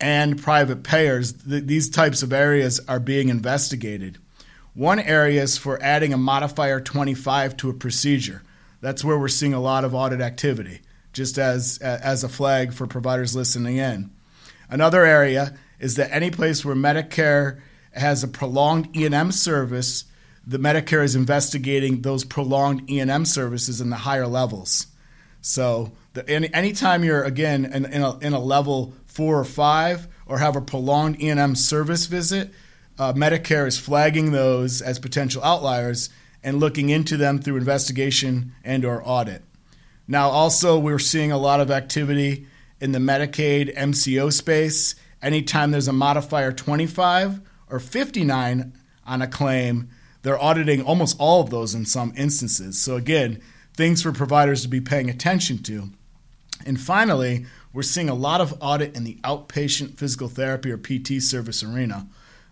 and 0.00 0.40
private 0.40 0.82
payers, 0.82 1.32
th- 1.32 1.64
these 1.64 1.90
types 1.90 2.22
of 2.22 2.32
areas 2.32 2.80
are 2.88 3.00
being 3.00 3.28
investigated. 3.28 4.18
One 4.74 4.98
area 4.98 5.42
is 5.42 5.56
for 5.56 5.82
adding 5.82 6.12
a 6.12 6.18
modifier 6.18 6.80
25 6.80 7.56
to 7.58 7.70
a 7.70 7.74
procedure. 7.74 8.42
That's 8.80 9.02
where 9.02 9.18
we're 9.18 9.28
seeing 9.28 9.54
a 9.54 9.60
lot 9.60 9.84
of 9.84 9.94
audit 9.94 10.20
activity, 10.20 10.80
just 11.12 11.38
as, 11.38 11.78
as 11.78 12.22
a 12.22 12.28
flag 12.28 12.74
for 12.74 12.86
providers 12.86 13.34
listening 13.34 13.78
in. 13.78 14.10
Another 14.68 15.04
area 15.04 15.56
is 15.78 15.96
that 15.96 16.12
any 16.12 16.30
place 16.30 16.64
where 16.64 16.74
Medicare 16.74 17.60
has 17.92 18.22
a 18.22 18.28
prolonged 18.28 18.94
E&M 18.94 19.32
service, 19.32 20.04
the 20.46 20.58
Medicare 20.58 21.04
is 21.04 21.16
investigating 21.16 22.02
those 22.02 22.24
prolonged 22.24 22.88
E&M 22.90 23.24
services 23.24 23.80
in 23.80 23.90
the 23.90 23.96
higher 23.96 24.26
levels. 24.26 24.86
So 25.40 25.92
the, 26.16 26.28
any 26.28 26.52
anytime 26.52 27.04
you're 27.04 27.22
again 27.22 27.64
in, 27.66 27.84
in, 27.84 28.02
a, 28.02 28.18
in 28.18 28.32
a 28.32 28.40
level 28.40 28.94
four 29.06 29.38
or 29.38 29.44
five 29.44 30.08
or 30.26 30.38
have 30.38 30.56
a 30.56 30.60
prolonged 30.60 31.22
E&M 31.22 31.54
service 31.54 32.06
visit, 32.06 32.52
uh, 32.98 33.12
Medicare 33.12 33.66
is 33.66 33.78
flagging 33.78 34.32
those 34.32 34.82
as 34.82 34.98
potential 34.98 35.42
outliers 35.44 36.08
and 36.42 36.58
looking 36.58 36.88
into 36.88 37.16
them 37.16 37.38
through 37.38 37.56
investigation 37.56 38.52
and 38.64 38.84
or 38.84 39.02
audit. 39.04 39.42
Now, 40.08 40.28
also 40.28 40.78
we're 40.78 40.98
seeing 40.98 41.32
a 41.32 41.38
lot 41.38 41.60
of 41.60 41.70
activity 41.70 42.46
in 42.80 42.92
the 42.92 42.98
Medicaid 42.98 43.74
MCO 43.76 44.32
space. 44.32 44.94
Anytime 45.20 45.70
there's 45.70 45.88
a 45.88 45.92
modifier 45.92 46.52
25 46.52 47.40
or 47.70 47.78
59 47.78 48.72
on 49.06 49.22
a 49.22 49.26
claim, 49.26 49.90
they're 50.22 50.40
auditing 50.40 50.82
almost 50.82 51.16
all 51.18 51.42
of 51.42 51.50
those 51.50 51.74
in 51.74 51.84
some 51.84 52.12
instances. 52.16 52.80
So 52.80 52.96
again, 52.96 53.40
things 53.74 54.02
for 54.02 54.12
providers 54.12 54.62
to 54.62 54.68
be 54.68 54.80
paying 54.80 55.10
attention 55.10 55.62
to. 55.64 55.90
And 56.64 56.80
finally, 56.80 57.46
we're 57.72 57.82
seeing 57.82 58.08
a 58.08 58.14
lot 58.14 58.40
of 58.40 58.56
audit 58.60 58.96
in 58.96 59.04
the 59.04 59.18
outpatient 59.22 59.96
physical 59.98 60.28
therapy 60.28 60.70
or 60.70 60.78
PT 60.78 61.22
service 61.22 61.62
arena. 61.62 62.06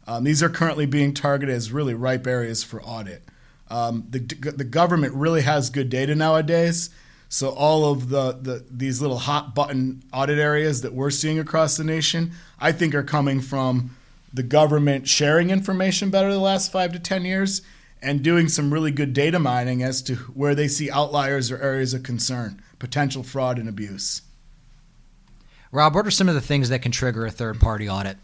Um, 0.06 0.24
these 0.24 0.42
are 0.42 0.48
currently 0.48 0.86
being 0.86 1.14
targeted 1.14 1.54
as 1.54 1.72
really 1.72 1.94
ripe 1.94 2.26
areas 2.26 2.62
for 2.62 2.82
audit. 2.82 3.22
Um, 3.70 4.06
the, 4.10 4.18
the 4.18 4.64
government 4.64 5.14
really 5.14 5.42
has 5.42 5.70
good 5.70 5.88
data 5.88 6.14
nowadays. 6.14 6.90
So 7.28 7.48
all 7.50 7.90
of 7.90 8.10
the, 8.10 8.38
the 8.40 8.64
these 8.70 9.00
little 9.00 9.18
hot 9.18 9.54
button 9.54 10.02
audit 10.12 10.38
areas 10.38 10.82
that 10.82 10.92
we're 10.92 11.10
seeing 11.10 11.38
across 11.38 11.76
the 11.76 11.82
nation, 11.82 12.32
I 12.60 12.70
think 12.70 12.94
are 12.94 13.02
coming 13.02 13.40
from 13.40 13.96
the 14.32 14.42
government 14.42 15.08
sharing 15.08 15.50
information 15.50 16.10
better 16.10 16.30
the 16.30 16.38
last 16.38 16.70
five 16.70 16.92
to 16.92 16.98
ten 16.98 17.24
years 17.24 17.62
and 18.02 18.22
doing 18.22 18.48
some 18.48 18.72
really 18.72 18.90
good 18.90 19.14
data 19.14 19.38
mining 19.38 19.82
as 19.82 20.02
to 20.02 20.14
where 20.14 20.54
they 20.54 20.68
see 20.68 20.90
outliers 20.90 21.50
or 21.50 21.60
areas 21.60 21.94
of 21.94 22.02
concern, 22.02 22.62
potential 22.78 23.22
fraud 23.22 23.58
and 23.58 23.68
abuse. 23.68 24.22
Rob, 25.70 25.94
what 25.94 26.06
are 26.06 26.10
some 26.10 26.28
of 26.28 26.34
the 26.34 26.40
things 26.40 26.68
that 26.68 26.82
can 26.82 26.92
trigger 26.92 27.26
a 27.26 27.30
third 27.30 27.60
party 27.60 27.88
audit? 27.88 28.16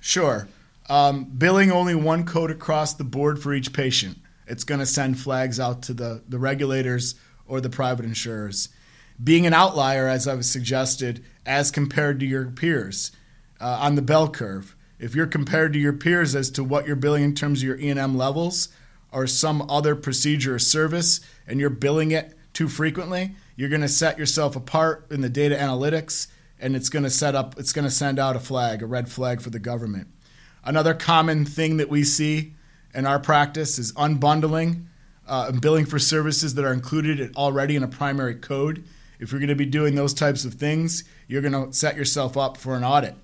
Sure. 0.00 0.48
Um, 0.88 1.24
billing 1.24 1.70
only 1.70 1.94
one 1.94 2.24
code 2.24 2.50
across 2.50 2.94
the 2.94 3.04
board 3.04 3.42
for 3.42 3.52
each 3.52 3.72
patient. 3.72 4.18
It's 4.46 4.64
going 4.64 4.80
to 4.80 4.86
send 4.86 5.18
flags 5.18 5.60
out 5.60 5.82
to 5.82 5.94
the, 5.94 6.22
the 6.28 6.38
regulators 6.38 7.14
or 7.46 7.60
the 7.60 7.68
private 7.68 8.06
insurers. 8.06 8.70
Being 9.22 9.46
an 9.46 9.52
outlier, 9.52 10.06
as 10.06 10.26
I've 10.26 10.44
suggested, 10.44 11.22
as 11.44 11.70
compared 11.70 12.20
to 12.20 12.26
your 12.26 12.46
peers 12.46 13.12
uh, 13.60 13.78
on 13.82 13.96
the 13.96 14.02
bell 14.02 14.28
curve. 14.28 14.74
If 14.98 15.14
you're 15.14 15.26
compared 15.26 15.74
to 15.74 15.78
your 15.78 15.92
peers 15.92 16.34
as 16.34 16.50
to 16.52 16.64
what 16.64 16.86
you're 16.86 16.96
billing 16.96 17.24
in 17.24 17.34
terms 17.34 17.60
of 17.60 17.66
your 17.66 17.78
E&M 17.78 18.16
levels, 18.16 18.68
or 19.12 19.26
some 19.26 19.68
other 19.70 19.94
procedure 19.94 20.56
or 20.56 20.58
service 20.58 21.20
and 21.46 21.60
you're 21.60 21.70
billing 21.70 22.10
it 22.10 22.36
too 22.52 22.68
frequently, 22.68 23.34
you're 23.58 23.68
going 23.68 23.82
to 23.82 23.88
set 23.88 24.20
yourself 24.20 24.54
apart 24.54 25.04
in 25.10 25.20
the 25.20 25.28
data 25.28 25.56
analytics 25.56 26.28
and 26.60 26.76
it's 26.76 26.88
going 26.88 27.02
to 27.02 27.10
set 27.10 27.34
up 27.34 27.58
it's 27.58 27.72
going 27.72 27.84
to 27.84 27.90
send 27.90 28.16
out 28.16 28.36
a 28.36 28.40
flag, 28.40 28.82
a 28.82 28.86
red 28.86 29.10
flag 29.10 29.40
for 29.40 29.50
the 29.50 29.58
government. 29.58 30.06
Another 30.64 30.94
common 30.94 31.44
thing 31.44 31.76
that 31.78 31.88
we 31.88 32.04
see 32.04 32.54
in 32.94 33.04
our 33.04 33.18
practice 33.18 33.76
is 33.76 33.92
unbundling 33.94 34.84
uh, 35.26 35.46
and 35.48 35.60
billing 35.60 35.86
for 35.86 35.98
services 35.98 36.54
that 36.54 36.64
are 36.64 36.72
included 36.72 37.34
already 37.34 37.74
in 37.74 37.82
a 37.82 37.88
primary 37.88 38.36
code. 38.36 38.84
If 39.18 39.32
you're 39.32 39.40
going 39.40 39.48
to 39.48 39.56
be 39.56 39.66
doing 39.66 39.96
those 39.96 40.14
types 40.14 40.44
of 40.44 40.54
things, 40.54 41.02
you're 41.26 41.42
going 41.42 41.52
to 41.52 41.72
set 41.72 41.96
yourself 41.96 42.36
up 42.36 42.56
for 42.56 42.76
an 42.76 42.84
audit. 42.84 43.16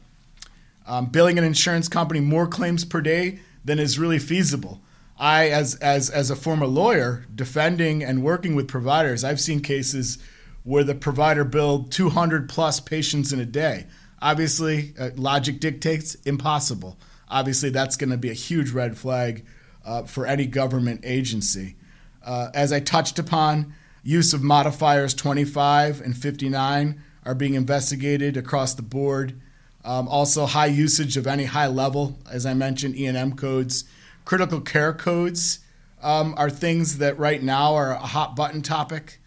Um, 0.85 1.07
billing 1.07 1.39
an 1.39 1.45
insurance 1.45 1.89
company 1.89 2.19
more 2.19 2.49
claims 2.49 2.85
per 2.85 3.01
day 3.01 3.39
than 3.65 3.79
is 3.79 4.01
really 4.01 4.19
feasible. 4.19 4.81
I, 5.19 5.49
as 5.49 5.77
as 5.77 6.11
as 6.11 6.31
a 6.31 6.37
former 6.37 6.67
lawyer, 6.67 7.25
defending 7.35 8.03
and 8.03 8.23
working 8.23 8.55
with 8.55 8.69
providers, 8.69 9.23
I've 9.23 9.41
seen 9.41 9.61
cases 9.61 10.19
where 10.65 10.85
the 10.85 10.95
provider 10.95 11.45
billed 11.45 11.93
200 11.93 12.49
plus 12.49 12.81
patients 12.81 13.33
in 13.33 13.39
a 13.39 13.45
day. 13.45 13.87
Obviously, 14.21 14.95
uh, 14.99 15.11
logic 15.15 15.61
dictates 15.61 16.15
impossible. 16.27 16.99
Obviously, 17.29 17.71
that's 17.71 17.97
going 17.97 18.11
to 18.11 18.17
be 18.17 18.31
a 18.31 18.35
huge 18.35 18.71
red 18.71 18.97
flag 18.97 19.45
uh, 19.85 20.03
for 20.05 20.27
any 20.27 20.47
government 20.47 21.03
agency. 21.05 21.77
Uh, 22.25 22.49
as 22.55 22.73
I 22.73 22.81
touched 22.81 23.19
upon, 23.19 23.75
use 24.03 24.33
of 24.33 24.43
modifiers 24.43 25.13
25 25.13 26.01
and 26.01 26.17
59 26.17 27.03
are 27.27 27.35
being 27.35 27.55
investigated 27.55 28.37
across 28.37 28.75
the 28.75 28.83
board. 28.83 29.39
Um, 29.85 30.09
also, 30.09 30.47
high 30.47 30.67
usage 30.67 31.19
of 31.19 31.27
any 31.27 31.45
high 31.45 31.67
level, 31.67 32.19
as 32.31 32.47
I 32.47 32.55
mentioned, 32.55 32.97
E&M 32.97 33.37
codes 33.37 33.85
critical 34.25 34.61
care 34.61 34.93
codes 34.93 35.61
um, 36.03 36.35
are 36.37 36.51
things 36.51 36.99
that 36.99 37.19
right 37.19 37.43
now 37.43 37.75
are 37.75 37.93
a 37.93 37.99
hot 37.99 38.37
button 38.37 38.63
topic. 38.63 39.21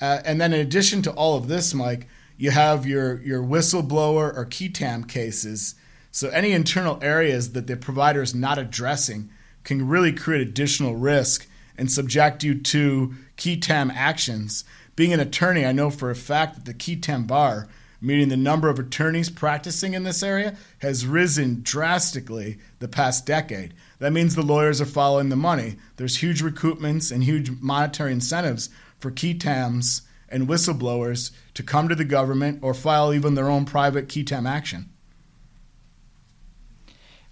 Uh, 0.00 0.20
and 0.24 0.40
then 0.40 0.52
in 0.52 0.60
addition 0.60 1.02
to 1.02 1.12
all 1.12 1.36
of 1.36 1.48
this, 1.48 1.74
Mike, 1.74 2.06
you 2.36 2.50
have 2.50 2.86
your, 2.86 3.20
your 3.22 3.42
whistleblower 3.42 4.34
or 4.36 4.44
qui 4.44 4.68
tam 4.68 5.04
cases. 5.04 5.74
So 6.10 6.28
any 6.28 6.52
internal 6.52 6.98
areas 7.02 7.52
that 7.52 7.66
the 7.66 7.76
provider 7.76 8.22
is 8.22 8.34
not 8.34 8.58
addressing 8.58 9.30
can 9.64 9.88
really 9.88 10.12
create 10.12 10.40
additional 10.40 10.96
risk 10.96 11.46
and 11.76 11.90
subject 11.90 12.42
you 12.42 12.54
to 12.60 13.14
qui 13.36 13.56
tam 13.56 13.90
actions. 13.90 14.64
Being 14.96 15.12
an 15.12 15.20
attorney, 15.20 15.64
I 15.64 15.72
know 15.72 15.90
for 15.90 16.10
a 16.10 16.16
fact 16.16 16.54
that 16.54 16.64
the 16.64 16.74
qui 16.74 16.96
tam 16.96 17.24
bar, 17.24 17.68
meaning 18.00 18.28
the 18.28 18.36
number 18.36 18.68
of 18.68 18.78
attorneys 18.78 19.30
practicing 19.30 19.94
in 19.94 20.04
this 20.04 20.22
area, 20.22 20.56
has 20.78 21.06
risen 21.06 21.60
drastically 21.62 22.58
the 22.78 22.88
past 22.88 23.26
decade. 23.26 23.74
That 23.98 24.12
means 24.12 24.34
the 24.34 24.42
lawyers 24.42 24.80
are 24.80 24.86
following 24.86 25.28
the 25.28 25.36
money. 25.36 25.76
There's 25.96 26.22
huge 26.22 26.42
recoupments 26.42 27.10
and 27.10 27.24
huge 27.24 27.50
monetary 27.60 28.12
incentives 28.12 28.70
for 28.98 29.10
qui 29.10 29.34
tams 29.34 30.02
and 30.28 30.48
whistleblowers 30.48 31.32
to 31.54 31.62
come 31.62 31.88
to 31.88 31.94
the 31.94 32.04
government 32.04 32.60
or 32.62 32.74
file 32.74 33.12
even 33.12 33.34
their 33.34 33.48
own 33.48 33.64
private 33.64 34.08
qui 34.08 34.24
tam 34.24 34.46
action. 34.46 34.90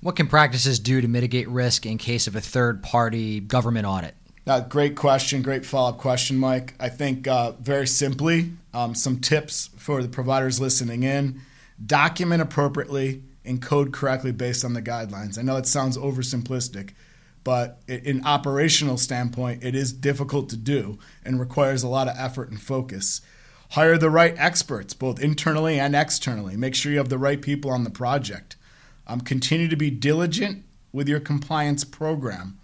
What 0.01 0.17
can 0.17 0.27
practices 0.27 0.79
do 0.79 1.01
to 1.01 1.09
mitigate 1.09 1.49
risk 1.49 1.87
in 1.87 1.99
case 1.99 2.27
of 2.27 2.37
a 2.37 2.41
third 2.41 2.83
party 2.83 3.41
government 3.41 3.87
audit? 3.87 4.15
Uh, 4.47 4.61
great 4.61 4.95
question, 4.95 5.43
great 5.43 5.67
follow 5.67 5.89
up 5.89 5.99
question, 5.99 6.39
Mike. 6.39 6.75
I 6.79 6.89
think 6.89 7.27
uh, 7.27 7.53
very 7.53 7.87
simply, 7.87 8.53
um, 8.73 8.95
some 8.95 9.19
tips 9.19 9.71
for 9.77 10.03
the 10.03 10.09
providers 10.09 10.61
listening 10.61 11.03
in 11.03 11.41
document 11.85 12.41
appropriately, 12.41 13.23
encode 13.47 13.93
correctly 13.93 14.33
based 14.33 14.65
on 14.65 14.75
the 14.75 14.83
guidelines. 14.83 15.39
I 15.39 15.43
know 15.43 15.57
it 15.57 15.67
sounds 15.67 15.97
oversimplistic, 15.97 16.91
but 17.45 17.81
in 17.87 18.27
operational 18.27 18.99
standpoint, 18.99 19.63
it 19.63 19.75
is 19.75 19.93
difficult 19.93 20.49
to 20.51 20.57
do 20.57 20.99
and 21.25 21.39
requires 21.39 21.83
a 21.83 21.89
lot 21.89 22.09
of 22.09 22.17
effort 22.19 22.51
and 22.51 22.61
focus. 22.61 23.21
Hire 23.71 23.99
the 23.99 24.11
right 24.11 24.35
experts, 24.37 24.95
both 24.95 25.21
internally 25.21 25.79
and 25.79 25.95
externally. 25.95 26.57
Make 26.57 26.75
sure 26.75 26.93
you 26.93 26.99
have 26.99 27.09
the 27.09 27.19
right 27.19 27.41
people 27.41 27.71
on 27.71 27.85
the 27.85 27.91
project. 27.91 28.57
Um, 29.07 29.21
continue 29.21 29.69
to 29.69 29.77
be 29.77 29.91
diligent 29.91 30.65
with 30.93 31.09
your 31.09 31.21
compliance 31.21 31.85
program. 31.85 32.59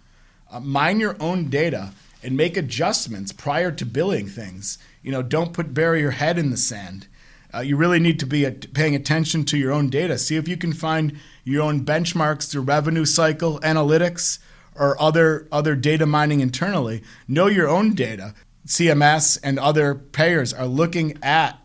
Uh, 0.51 0.59
mine 0.59 0.99
your 0.99 1.15
own 1.19 1.49
data 1.49 1.91
and 2.21 2.37
make 2.37 2.57
adjustments 2.57 3.31
prior 3.31 3.71
to 3.71 3.85
billing 3.85 4.27
things. 4.27 4.77
You 5.01 5.11
know, 5.11 5.21
don't 5.21 5.53
put 5.53 5.73
bury 5.73 6.01
your 6.01 6.11
head 6.11 6.37
in 6.37 6.49
the 6.49 6.57
sand 6.57 7.07
uh, 7.53 7.59
you 7.59 7.77
really 7.77 7.99
need 7.99 8.19
to 8.19 8.25
be 8.25 8.49
paying 8.49 8.95
attention 8.95 9.45
to 9.45 9.57
your 9.57 9.71
own 9.71 9.89
data. 9.89 10.17
See 10.17 10.35
if 10.35 10.47
you 10.47 10.57
can 10.57 10.73
find 10.73 11.19
your 11.43 11.63
own 11.63 11.85
benchmarks 11.85 12.49
through 12.49 12.63
revenue 12.63 13.05
cycle 13.05 13.59
analytics 13.59 14.39
or 14.75 14.99
other 15.01 15.47
other 15.51 15.75
data 15.75 16.05
mining 16.05 16.39
internally. 16.39 17.03
Know 17.27 17.47
your 17.47 17.69
own 17.69 17.93
data. 17.93 18.33
CMS 18.65 19.37
and 19.43 19.59
other 19.59 19.93
payers 19.93 20.53
are 20.53 20.67
looking 20.67 21.17
at 21.21 21.59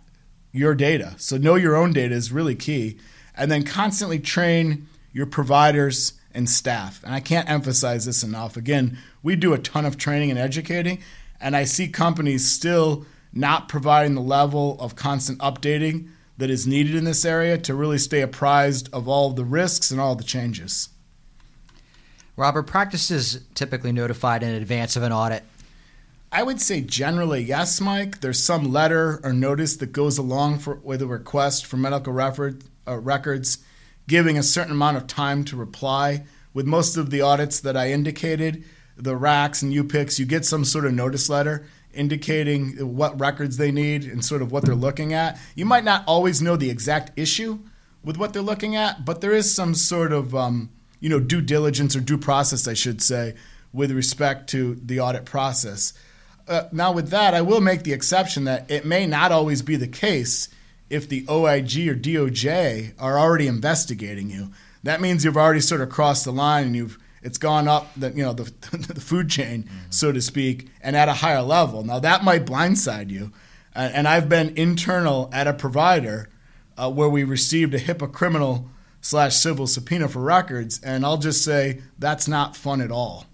your 0.53 0.75
data. 0.75 1.15
So 1.17 1.37
know 1.37 1.55
your 1.55 1.77
own 1.77 1.93
data 1.93 2.15
is 2.15 2.33
really 2.33 2.57
key. 2.57 2.99
And 3.37 3.51
then 3.51 3.63
constantly 3.63 4.19
train 4.19 4.89
your 5.13 5.27
providers 5.27 6.15
and 6.35 6.51
staff. 6.51 7.03
And 7.05 7.15
I 7.15 7.21
can't 7.21 7.49
emphasize 7.49 8.05
this 8.05 8.23
enough. 8.23 8.57
Again, 8.57 8.99
we 9.23 9.37
do 9.37 9.53
a 9.53 9.59
ton 9.59 9.87
of 9.87 9.97
training 9.97 10.31
and 10.31 10.39
educating, 10.39 11.01
and 11.41 11.57
I 11.57 11.65
see 11.65 11.89
companies 11.89 12.51
still 12.51 13.07
not 13.33 13.69
providing 13.69 14.15
the 14.15 14.21
level 14.21 14.77
of 14.81 14.97
constant 14.97 15.39
updating 15.39 16.09
that 16.39 16.51
is 16.51 16.67
needed 16.67 16.95
in 16.95 17.05
this 17.05 17.25
area 17.25 17.59
to 17.59 17.75
really 17.75 17.99
stay 17.99 18.21
apprised 18.21 18.89
of 18.93 19.09
all 19.09 19.31
of 19.31 19.37
the 19.37 19.45
risks 19.45 19.91
and 19.91 20.01
all 20.01 20.15
the 20.15 20.25
changes. 20.25 20.89
Robert, 22.37 22.65
practices 22.65 23.41
typically 23.55 23.91
notified 23.91 24.43
in 24.45 24.51
advance 24.51 24.95
of 24.95 25.03
an 25.03 25.13
audit? 25.13 25.43
I 26.31 26.43
would 26.43 26.61
say 26.61 26.81
generally 26.83 27.43
yes, 27.43 27.81
Mike. 27.81 28.21
There's 28.21 28.43
some 28.43 28.71
letter 28.73 29.19
or 29.25 29.33
notice 29.33 29.77
that 29.77 29.93
goes 29.93 30.19
along 30.19 30.59
for, 30.59 30.77
with 30.77 31.03
a 31.03 31.07
request 31.07 31.67
for 31.67 31.77
medical 31.79 32.13
record, 32.13 32.63
uh, 32.87 32.99
records, 32.99 33.59
giving 34.07 34.39
a 34.39 34.43
certain 34.43 34.73
amount 34.73 34.99
of 34.99 35.07
time 35.07 35.43
to 35.45 35.57
reply 35.57 36.25
with 36.55 36.67
most 36.67 36.97
of 36.97 37.11
the 37.11 37.21
audits 37.21 37.61
that 37.61 37.77
I 37.77 37.93
indicated, 37.93 38.65
the 38.97 39.15
RACs 39.15 39.63
and 39.63 39.73
UPICs, 39.73 40.19
you 40.19 40.27
get 40.27 40.45
some 40.45 40.65
sort 40.65 40.87
of 40.87 40.93
notice 40.93 41.29
letter 41.29 41.67
indicating 41.93 42.95
what 42.95 43.19
records 43.19 43.57
they 43.57 43.71
need 43.71 44.05
and 44.05 44.25
sort 44.25 44.43
of 44.43 44.53
what 44.53 44.65
they're 44.65 44.75
looking 44.75 45.13
at. 45.13 45.39
You 45.55 45.67
might 45.67 45.85
not 45.85 46.05
always 46.07 46.43
know 46.43 46.57
the 46.57 46.71
exact 46.71 47.19
issue 47.19 47.59
with 48.05 48.17
what 48.17 48.33
they're 48.33 48.43
looking 48.43 48.77
at, 48.77 49.05
but 49.05 49.21
there 49.21 49.33
is 49.33 49.53
some 49.53 49.75
sort 49.75 50.13
of 50.13 50.35
um, 50.35 50.71
you 51.01 51.09
know 51.09 51.21
due 51.21 51.41
diligence 51.41 51.97
or 51.97 52.01
due 52.01 52.19
process, 52.19 52.69
I 52.69 52.75
should 52.75 53.03
say, 53.03 53.35
with 53.73 53.91
respect 53.91 54.51
to 54.51 54.75
the 54.77 55.01
audit 55.01 55.25
process. 55.25 55.93
Uh, 56.47 56.69
now, 56.73 56.93
with 56.93 57.11
that, 57.11 57.35
I 57.35 57.43
will 57.43 57.61
make 57.61 57.83
the 57.83 57.93
exception 57.93 58.45
that 58.45 58.71
it 58.71 58.87
may 58.87 59.07
not 59.07 59.33
always 59.33 59.61
be 59.61 59.77
the 59.77 59.89
case 59.89 60.49
if 60.89 61.09
the 61.09 61.27
OIG 61.29 61.89
or 61.89 61.95
DOJ 61.95 62.95
are 62.99 63.19
already 63.19 63.47
investigating 63.47 64.31
you. 64.31 64.51
That 64.83 65.03
means 65.03 65.25
you've 65.25 65.37
already 65.37 65.61
sort 65.61 65.83
of 65.83 65.91
crossed 65.91 66.25
the 66.25 66.33
line 66.33 66.67
and 66.67 66.77
you've 66.77 66.99
it's 67.29 67.37
gone 67.37 67.69
up 67.69 67.87
the 67.95 68.11
you 68.11 68.23
know 68.23 68.33
the, 68.33 68.45
the 68.95 69.01
food 69.01 69.29
chain, 69.29 69.65
mm-hmm. 69.65 69.77
so 69.91 70.11
to 70.11 70.21
speak, 70.21 70.71
and 70.81 70.97
at 70.97 71.09
a 71.09 71.13
higher 71.13 71.43
level. 71.43 71.85
Now 71.85 72.01
that 72.01 72.25
might 72.25 72.47
blindside 72.47 73.11
you, 73.11 73.33
uh, 73.77 73.91
and 73.93 74.09
I've 74.09 74.31
been 74.31 74.57
internal 74.57 75.29
at 75.31 75.47
a 75.47 75.53
provider 75.53 76.31
uh, 76.79 76.91
where 76.91 77.09
we 77.09 77.25
received 77.25 77.75
a 77.75 77.79
HIPAA 77.79 78.11
criminal 78.13 78.71
slash 79.03 79.37
civil 79.37 79.67
subpoena 79.67 80.09
for 80.09 80.21
records, 80.21 80.81
and 80.83 81.05
I'll 81.05 81.19
just 81.19 81.45
say 81.45 81.83
that's 81.99 82.27
not 82.27 82.57
fun 82.57 82.81
at 82.81 82.91
all. 82.91 83.27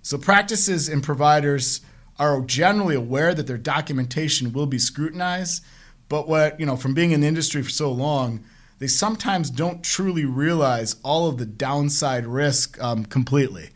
So 0.00 0.16
practices 0.16 0.88
and 0.88 1.02
providers 1.02 1.80
are 2.20 2.40
generally 2.42 2.94
aware 2.94 3.34
that 3.34 3.48
their 3.48 3.58
documentation 3.58 4.52
will 4.52 4.66
be 4.66 4.78
scrutinized, 4.78 5.64
but 6.08 6.28
what 6.28 6.58
you 6.60 6.66
know 6.66 6.76
from 6.76 6.94
being 6.94 7.10
in 7.10 7.22
the 7.22 7.26
industry 7.26 7.62
for 7.64 7.70
so 7.70 7.90
long 7.90 8.44
they 8.78 8.86
sometimes 8.86 9.50
don't 9.50 9.82
truly 9.82 10.24
realize 10.24 10.96
all 11.02 11.28
of 11.28 11.38
the 11.38 11.46
downside 11.46 12.26
risk 12.26 12.80
um, 12.82 13.04
completely. 13.04 13.70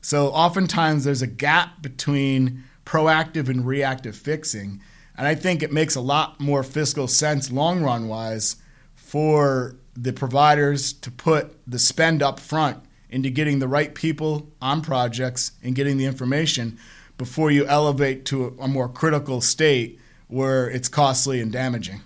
So 0.00 0.28
oftentimes 0.28 1.04
there's 1.04 1.22
a 1.22 1.26
gap 1.26 1.82
between 1.82 2.64
proactive 2.84 3.48
and 3.48 3.66
reactive 3.66 4.16
fixing. 4.16 4.80
And 5.16 5.26
I 5.26 5.34
think 5.34 5.62
it 5.62 5.72
makes 5.72 5.94
a 5.94 6.00
lot 6.00 6.40
more 6.40 6.62
fiscal 6.62 7.08
sense 7.08 7.50
long 7.50 7.82
run 7.82 8.08
wise 8.08 8.56
for 8.94 9.76
the 9.94 10.12
providers 10.12 10.92
to 10.92 11.10
put 11.10 11.58
the 11.66 11.78
spend 11.78 12.22
up 12.22 12.38
front 12.38 12.82
into 13.10 13.30
getting 13.30 13.58
the 13.58 13.68
right 13.68 13.94
people 13.94 14.52
on 14.60 14.82
projects 14.82 15.52
and 15.62 15.74
getting 15.74 15.96
the 15.96 16.04
information 16.04 16.78
before 17.18 17.50
you 17.50 17.66
elevate 17.66 18.24
to 18.26 18.56
a 18.60 18.68
more 18.68 18.88
critical 18.88 19.40
state 19.40 19.98
where 20.28 20.68
it's 20.68 20.88
costly 20.88 21.40
and 21.40 21.52
damaging. 21.52 22.02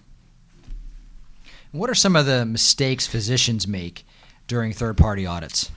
What 1.73 1.89
are 1.89 1.95
some 1.95 2.17
of 2.17 2.27
the 2.27 2.45
mistakes 2.45 3.07
physicians 3.07 3.69
make 3.69 4.05
during 4.49 4.73
third 4.73 4.97
party 4.97 5.25
audits? 5.25 5.71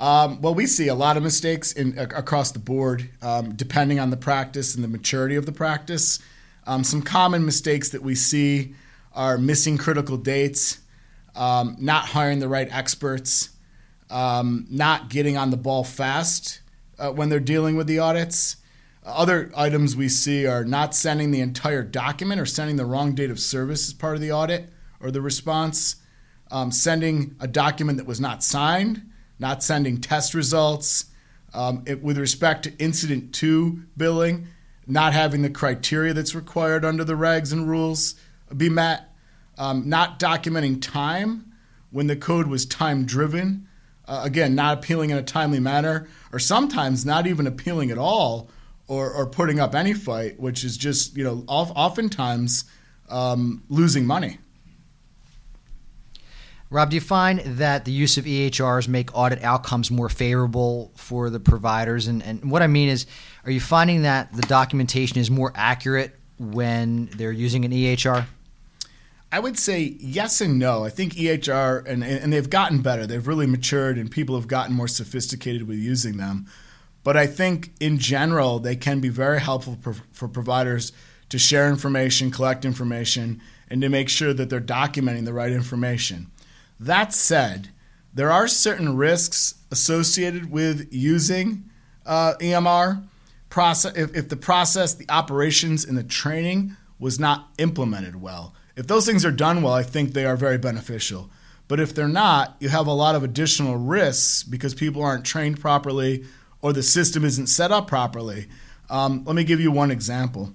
Um, 0.00 0.40
well, 0.40 0.54
we 0.54 0.66
see 0.66 0.88
a 0.88 0.94
lot 0.94 1.18
of 1.18 1.22
mistakes 1.22 1.72
in, 1.72 1.98
across 1.98 2.52
the 2.52 2.58
board, 2.58 3.10
um, 3.20 3.54
depending 3.54 4.00
on 4.00 4.08
the 4.08 4.16
practice 4.16 4.74
and 4.74 4.82
the 4.82 4.88
maturity 4.88 5.36
of 5.36 5.44
the 5.44 5.52
practice. 5.52 6.18
Um, 6.66 6.82
some 6.82 7.02
common 7.02 7.44
mistakes 7.44 7.90
that 7.90 8.02
we 8.02 8.14
see 8.14 8.74
are 9.12 9.36
missing 9.36 9.76
critical 9.76 10.16
dates, 10.16 10.80
um, 11.36 11.76
not 11.78 12.06
hiring 12.06 12.38
the 12.38 12.48
right 12.48 12.68
experts, 12.72 13.50
um, 14.10 14.66
not 14.70 15.10
getting 15.10 15.36
on 15.36 15.50
the 15.50 15.58
ball 15.58 15.84
fast 15.84 16.62
uh, 16.98 17.10
when 17.10 17.28
they're 17.28 17.38
dealing 17.38 17.76
with 17.76 17.86
the 17.86 17.98
audits. 17.98 18.56
Other 19.04 19.52
items 19.54 19.94
we 19.94 20.08
see 20.08 20.46
are 20.46 20.64
not 20.64 20.94
sending 20.94 21.32
the 21.32 21.42
entire 21.42 21.82
document 21.82 22.40
or 22.40 22.46
sending 22.46 22.76
the 22.76 22.86
wrong 22.86 23.14
date 23.14 23.30
of 23.30 23.38
service 23.38 23.88
as 23.88 23.92
part 23.92 24.14
of 24.14 24.22
the 24.22 24.32
audit 24.32 24.70
or 25.04 25.10
the 25.10 25.20
response, 25.20 25.96
um, 26.50 26.72
sending 26.72 27.36
a 27.38 27.46
document 27.46 27.98
that 27.98 28.06
was 28.06 28.20
not 28.20 28.42
signed, 28.42 29.02
not 29.38 29.62
sending 29.62 30.00
test 30.00 30.34
results. 30.34 31.06
Um, 31.52 31.84
it, 31.86 32.02
with 32.02 32.18
respect 32.18 32.64
to 32.64 32.76
incident 32.78 33.32
to 33.34 33.84
billing, 33.96 34.48
not 34.88 35.12
having 35.12 35.42
the 35.42 35.50
criteria 35.50 36.12
that's 36.12 36.34
required 36.34 36.84
under 36.84 37.04
the 37.04 37.12
regs 37.12 37.52
and 37.52 37.68
rules 37.68 38.16
be 38.56 38.68
met, 38.68 39.14
um, 39.56 39.88
not 39.88 40.18
documenting 40.18 40.82
time 40.82 41.52
when 41.90 42.08
the 42.08 42.16
code 42.16 42.48
was 42.48 42.66
time 42.66 43.04
driven. 43.04 43.68
Uh, 44.06 44.22
again, 44.24 44.54
not 44.54 44.78
appealing 44.78 45.10
in 45.10 45.16
a 45.16 45.22
timely 45.22 45.60
manner, 45.60 46.08
or 46.32 46.38
sometimes 46.38 47.06
not 47.06 47.26
even 47.26 47.46
appealing 47.46 47.90
at 47.90 47.98
all, 47.98 48.50
or, 48.88 49.10
or 49.10 49.24
putting 49.24 49.60
up 49.60 49.74
any 49.74 49.94
fight, 49.94 50.38
which 50.38 50.64
is 50.64 50.76
just, 50.76 51.16
you 51.16 51.24
know, 51.24 51.44
oftentimes 51.46 52.64
um, 53.08 53.62
losing 53.68 54.04
money. 54.04 54.38
Rob, 56.70 56.90
do 56.90 56.96
you 56.96 57.00
find 57.00 57.40
that 57.40 57.84
the 57.84 57.92
use 57.92 58.18
of 58.18 58.24
EHRs 58.24 58.88
make 58.88 59.16
audit 59.16 59.42
outcomes 59.42 59.90
more 59.90 60.08
favorable 60.08 60.90
for 60.96 61.30
the 61.30 61.38
providers? 61.38 62.08
And, 62.08 62.22
and 62.22 62.50
what 62.50 62.62
I 62.62 62.66
mean 62.66 62.88
is, 62.88 63.06
are 63.44 63.50
you 63.50 63.60
finding 63.60 64.02
that 64.02 64.32
the 64.32 64.42
documentation 64.42 65.18
is 65.18 65.30
more 65.30 65.52
accurate 65.54 66.18
when 66.38 67.06
they're 67.16 67.32
using 67.32 67.64
an 67.64 67.70
EHR? 67.70 68.26
I 69.30 69.40
would 69.40 69.58
say 69.58 69.96
yes 69.98 70.40
and 70.40 70.60
no. 70.60 70.84
I 70.84 70.90
think 70.90 71.14
EHR 71.14 71.84
and 71.86 72.04
and 72.04 72.32
they've 72.32 72.48
gotten 72.48 72.82
better. 72.82 73.04
They've 73.04 73.26
really 73.26 73.48
matured 73.48 73.98
and 73.98 74.08
people 74.08 74.36
have 74.36 74.46
gotten 74.46 74.76
more 74.76 74.86
sophisticated 74.86 75.66
with 75.66 75.78
using 75.78 76.18
them. 76.18 76.46
But 77.02 77.16
I 77.16 77.26
think 77.26 77.72
in 77.80 77.98
general 77.98 78.60
they 78.60 78.76
can 78.76 79.00
be 79.00 79.08
very 79.08 79.40
helpful 79.40 79.76
for, 79.82 79.94
for 80.12 80.28
providers 80.28 80.92
to 81.30 81.38
share 81.38 81.68
information, 81.68 82.30
collect 82.30 82.64
information, 82.64 83.40
and 83.68 83.80
to 83.82 83.88
make 83.88 84.08
sure 84.08 84.32
that 84.32 84.50
they're 84.50 84.60
documenting 84.60 85.24
the 85.24 85.32
right 85.32 85.50
information. 85.50 86.30
That 86.78 87.12
said, 87.12 87.70
there 88.12 88.30
are 88.30 88.48
certain 88.48 88.96
risks 88.96 89.54
associated 89.70 90.50
with 90.50 90.88
using 90.92 91.70
uh, 92.06 92.34
EMR. 92.40 93.06
Process, 93.50 93.96
if, 93.96 94.16
if 94.16 94.28
the 94.28 94.36
process, 94.36 94.94
the 94.94 95.08
operations, 95.08 95.84
and 95.84 95.96
the 95.96 96.02
training 96.02 96.76
was 96.98 97.20
not 97.20 97.50
implemented 97.58 98.20
well. 98.20 98.54
If 98.76 98.88
those 98.88 99.06
things 99.06 99.24
are 99.24 99.30
done 99.30 99.62
well, 99.62 99.74
I 99.74 99.82
think 99.84 100.12
they 100.12 100.24
are 100.24 100.36
very 100.36 100.58
beneficial. 100.58 101.30
But 101.68 101.80
if 101.80 101.94
they're 101.94 102.08
not, 102.08 102.56
you 102.60 102.68
have 102.68 102.86
a 102.86 102.92
lot 102.92 103.14
of 103.14 103.22
additional 103.22 103.76
risks 103.76 104.42
because 104.42 104.74
people 104.74 105.02
aren't 105.02 105.24
trained 105.24 105.60
properly 105.60 106.24
or 106.60 106.72
the 106.72 106.82
system 106.82 107.24
isn't 107.24 107.46
set 107.46 107.70
up 107.70 107.86
properly. 107.86 108.48
Um, 108.90 109.24
let 109.24 109.36
me 109.36 109.44
give 109.44 109.60
you 109.60 109.70
one 109.70 109.90
example. 109.90 110.52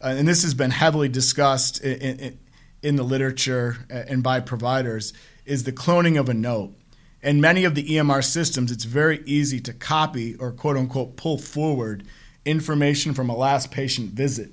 Uh, 0.00 0.14
and 0.16 0.28
this 0.28 0.42
has 0.42 0.54
been 0.54 0.70
heavily 0.70 1.08
discussed 1.08 1.82
in, 1.82 2.18
in, 2.18 2.38
in 2.82 2.96
the 2.96 3.02
literature 3.02 3.78
and 3.88 4.22
by 4.22 4.40
providers 4.40 5.12
is 5.44 5.64
the 5.64 5.72
cloning 5.72 6.18
of 6.18 6.28
a 6.28 6.34
note. 6.34 6.74
In 7.22 7.40
many 7.40 7.64
of 7.64 7.74
the 7.74 7.86
EMR 7.86 8.24
systems, 8.24 8.72
it's 8.72 8.84
very 8.84 9.22
easy 9.26 9.60
to 9.60 9.72
copy 9.72 10.34
or 10.36 10.50
quote 10.50 10.76
unquote 10.76 11.16
pull 11.16 11.38
forward 11.38 12.04
information 12.44 13.14
from 13.14 13.30
a 13.30 13.36
last 13.36 13.70
patient 13.70 14.10
visit. 14.10 14.50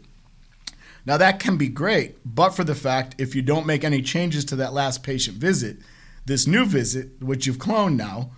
Now, 1.06 1.17
that 1.17 1.39
can 1.39 1.58
be 1.58 1.69
great, 1.69 2.17
but 2.23 2.52
for 2.52 2.63
the 2.63 2.75
fact 2.75 3.15
if 3.17 3.34
you 3.34 3.41
don't 3.41 3.65
make 3.65 3.84
any 3.84 4.02
changes 4.02 4.45
to 4.45 4.56
that 4.58 4.73
last 4.73 5.02
patient 5.02 5.38
visit, 5.38 5.78
this 6.25 6.45
new 6.45 6.65
visit, 6.65 7.21
which 7.21 7.47
you've 7.47 7.58
cloned 7.58 7.95
now, 7.95 8.32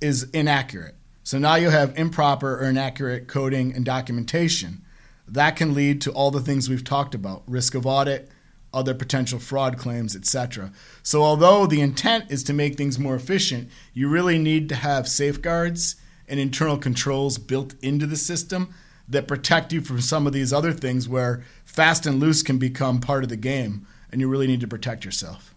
is 0.00 0.28
inaccurate. 0.34 0.94
So 1.24 1.38
now 1.38 1.54
you 1.54 1.70
have 1.70 1.96
improper 1.98 2.58
or 2.58 2.68
inaccurate 2.68 3.28
coding 3.28 3.74
and 3.74 3.84
documentation. 3.84 4.82
That 5.26 5.56
can 5.56 5.74
lead 5.74 6.00
to 6.02 6.12
all 6.12 6.30
the 6.30 6.40
things 6.40 6.68
we've 6.68 6.84
talked 6.84 7.14
about 7.14 7.42
risk 7.46 7.74
of 7.74 7.86
audit, 7.86 8.30
other 8.78 8.94
potential 8.94 9.38
fraud 9.38 9.76
claims, 9.76 10.16
etc. 10.16 10.72
So, 11.02 11.22
although 11.22 11.66
the 11.66 11.80
intent 11.80 12.30
is 12.30 12.42
to 12.44 12.52
make 12.52 12.76
things 12.76 12.98
more 12.98 13.14
efficient, 13.14 13.70
you 13.92 14.08
really 14.08 14.38
need 14.38 14.68
to 14.70 14.74
have 14.76 15.08
safeguards 15.08 15.96
and 16.28 16.38
internal 16.38 16.78
controls 16.78 17.38
built 17.38 17.74
into 17.82 18.06
the 18.06 18.16
system 18.16 18.74
that 19.08 19.28
protect 19.28 19.72
you 19.72 19.80
from 19.80 20.00
some 20.00 20.26
of 20.26 20.32
these 20.32 20.52
other 20.52 20.72
things 20.72 21.08
where 21.08 21.42
fast 21.64 22.06
and 22.06 22.20
loose 22.20 22.42
can 22.42 22.58
become 22.58 23.00
part 23.00 23.24
of 23.24 23.30
the 23.30 23.36
game, 23.36 23.86
and 24.12 24.20
you 24.20 24.28
really 24.28 24.46
need 24.46 24.60
to 24.60 24.68
protect 24.68 25.04
yourself. 25.04 25.54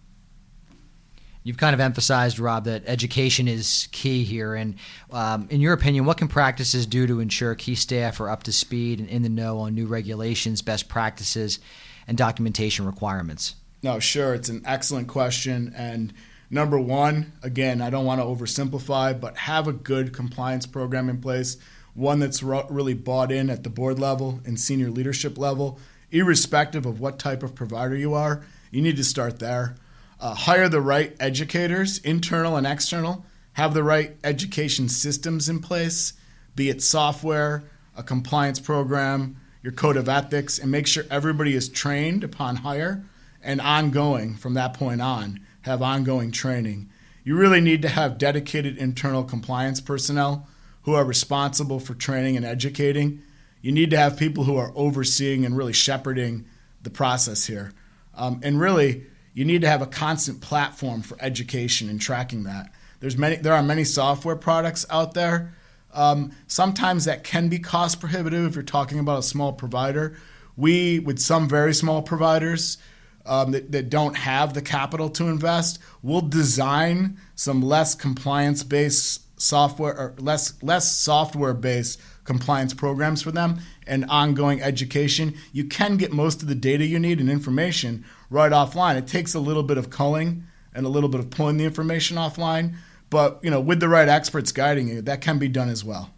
You've 1.44 1.58
kind 1.58 1.74
of 1.74 1.80
emphasized, 1.80 2.38
Rob, 2.38 2.66
that 2.66 2.84
education 2.86 3.48
is 3.48 3.88
key 3.92 4.24
here. 4.24 4.54
And 4.54 4.76
um, 5.12 5.48
in 5.50 5.60
your 5.60 5.74
opinion, 5.74 6.06
what 6.06 6.18
can 6.18 6.28
practices 6.28 6.86
do 6.86 7.08
to 7.08 7.20
ensure 7.20 7.56
key 7.56 7.74
staff 7.74 8.20
are 8.20 8.30
up 8.30 8.44
to 8.44 8.54
speed 8.54 9.00
and 9.00 9.10
in 9.10 9.24
the 9.24 9.30
know 9.30 9.58
on 9.58 9.74
new 9.74 9.88
regulations, 9.88 10.62
best 10.62 10.88
practices, 10.88 11.60
and 12.08 12.18
documentation 12.18 12.86
requirements? 12.86 13.56
No, 13.84 14.00
sure. 14.00 14.34
It's 14.34 14.50
an 14.50 14.62
excellent 14.66 15.08
question. 15.08 15.74
And 15.76 16.14
number 16.50 16.80
one, 16.80 17.34
again, 17.42 17.82
I 17.82 17.90
don't 17.90 18.06
want 18.06 18.22
to 18.22 18.26
oversimplify, 18.26 19.20
but 19.20 19.38
have 19.38 19.68
a 19.68 19.74
good 19.74 20.14
compliance 20.14 20.66
program 20.66 21.10
in 21.10 21.20
place, 21.22 21.58
one 21.94 22.20
that's 22.20 22.44
really 22.44 22.94
bought 22.94 23.32
in 23.32 23.50
at 23.50 23.64
the 23.64 23.70
board 23.70 24.00
level 24.00 24.40
and 24.46 24.60
senior 24.60 24.90
leadership 24.90 25.38
level, 25.38 25.80
irrespective 26.12 26.86
of 26.86 27.00
what 27.00 27.20
type 27.20 27.44
of 27.44 27.56
provider 27.56 27.96
you 27.96 28.14
are. 28.14 28.46
You 28.70 28.82
need 28.82 28.98
to 28.98 29.04
start 29.04 29.40
there. 29.40 29.76
Uh, 30.20 30.36
hire 30.36 30.70
the 30.70 30.82
right 30.82 31.16
educators, 31.20 31.98
internal 32.00 32.56
and 32.56 32.68
external. 32.68 33.26
Have 33.54 33.74
the 33.74 33.84
right 33.84 34.16
education 34.24 34.88
systems 34.88 35.50
in 35.50 35.60
place, 35.60 36.14
be 36.56 36.70
it 36.70 36.82
software, 36.82 37.64
a 37.98 38.04
compliance 38.04 38.60
program, 38.60 39.41
your 39.62 39.74
code 39.74 39.98
of 39.98 40.10
ethics 40.10 40.58
and 40.60 40.72
make 40.72 40.88
sure 40.88 41.04
everybody 41.10 41.56
is 41.56 41.70
trained 41.70 42.24
upon 42.24 42.58
hire 42.58 43.04
and 43.42 43.62
ongoing 43.62 44.36
from 44.36 44.54
that 44.56 44.74
point 44.74 45.02
on, 45.02 45.40
have 45.62 45.82
ongoing 45.82 46.32
training. 46.32 46.90
you 47.24 47.36
really 47.36 47.62
need 47.62 47.84
to 47.84 47.90
have 47.90 48.18
dedicated 48.18 48.78
internal 48.78 49.24
compliance 49.24 49.80
personnel 49.80 50.48
who 50.84 50.94
are 50.96 51.06
responsible 51.06 51.80
for 51.80 51.94
training 51.94 52.36
and 52.36 52.46
educating. 52.46 53.22
You 53.62 53.72
need 53.72 53.92
to 53.92 53.98
have 53.98 54.18
people 54.18 54.46
who 54.46 54.58
are 54.58 54.72
overseeing 54.76 55.46
and 55.46 55.56
really 55.56 55.74
shepherding 55.74 56.46
the 56.82 56.90
process 56.90 57.46
here. 57.46 57.74
Um, 58.16 58.40
and 58.44 58.60
really, 58.60 59.06
you 59.34 59.46
need 59.46 59.62
to 59.62 59.70
have 59.70 59.82
a 59.82 59.88
constant 59.88 60.42
platform 60.42 61.04
for 61.04 61.16
education 61.22 61.90
and 61.90 62.02
tracking 62.02 62.44
that. 62.44 62.72
There's 63.00 63.18
many, 63.18 63.36
there 63.38 63.54
are 63.54 63.64
many 63.64 63.84
software 63.84 64.36
products 64.36 64.86
out 64.90 65.14
there. 65.14 65.54
Um, 65.94 66.32
sometimes 66.48 67.06
that 67.06 67.24
can 67.24 67.50
be 67.50 67.60
cost 67.60 68.00
prohibitive 68.00 68.46
if 68.46 68.56
you're 68.56 68.64
talking 68.64 69.00
about 69.00 69.20
a 69.20 69.24
small 69.24 69.54
provider. 69.54 70.18
We, 70.56 71.00
with 71.00 71.20
some 71.20 71.48
very 71.48 71.74
small 71.74 72.02
providers, 72.02 72.78
um, 73.26 73.52
that, 73.52 73.72
that 73.72 73.90
don't 73.90 74.16
have 74.16 74.54
the 74.54 74.62
capital 74.62 75.10
to 75.12 75.28
invest, 75.28 75.80
we'll 76.02 76.22
design 76.22 77.20
some 77.36 77.62
less 77.62 77.96
compliance 77.96 78.64
based 78.64 79.22
software 79.40 79.98
or 79.98 80.14
less 80.20 80.62
less 80.62 80.92
software 80.92 81.54
based 81.54 82.00
compliance 82.26 82.74
programs 82.76 83.22
for 83.22 83.32
them 83.32 83.60
and 83.88 84.06
ongoing 84.06 84.62
education. 84.62 85.36
You 85.52 85.66
can 85.66 85.98
get 85.98 86.14
most 86.14 86.42
of 86.42 86.48
the 86.48 86.56
data 86.56 86.86
you 86.86 87.00
need 87.00 87.20
and 87.20 87.30
information 87.30 88.06
right 88.30 88.52
offline. 88.52 88.98
It 88.98 89.08
takes 89.08 89.34
a 89.34 89.40
little 89.40 89.64
bit 89.64 89.78
of 89.78 89.90
culling 89.90 90.46
and 90.74 90.86
a 90.86 90.90
little 90.90 91.10
bit 91.10 91.20
of 91.20 91.30
pulling 91.32 91.58
the 91.58 91.66
information 91.66 92.18
offline, 92.18 92.76
but 93.12 93.40
you 93.44 93.52
know, 93.52 93.62
with 93.62 93.80
the 93.80 93.88
right 93.88 94.10
experts 94.10 94.52
guiding 94.52 94.88
you, 94.88 95.04
that 95.04 95.22
can 95.22 95.38
be 95.38 95.48
done 95.48 95.70
as 95.70 95.86
well. 95.86 96.10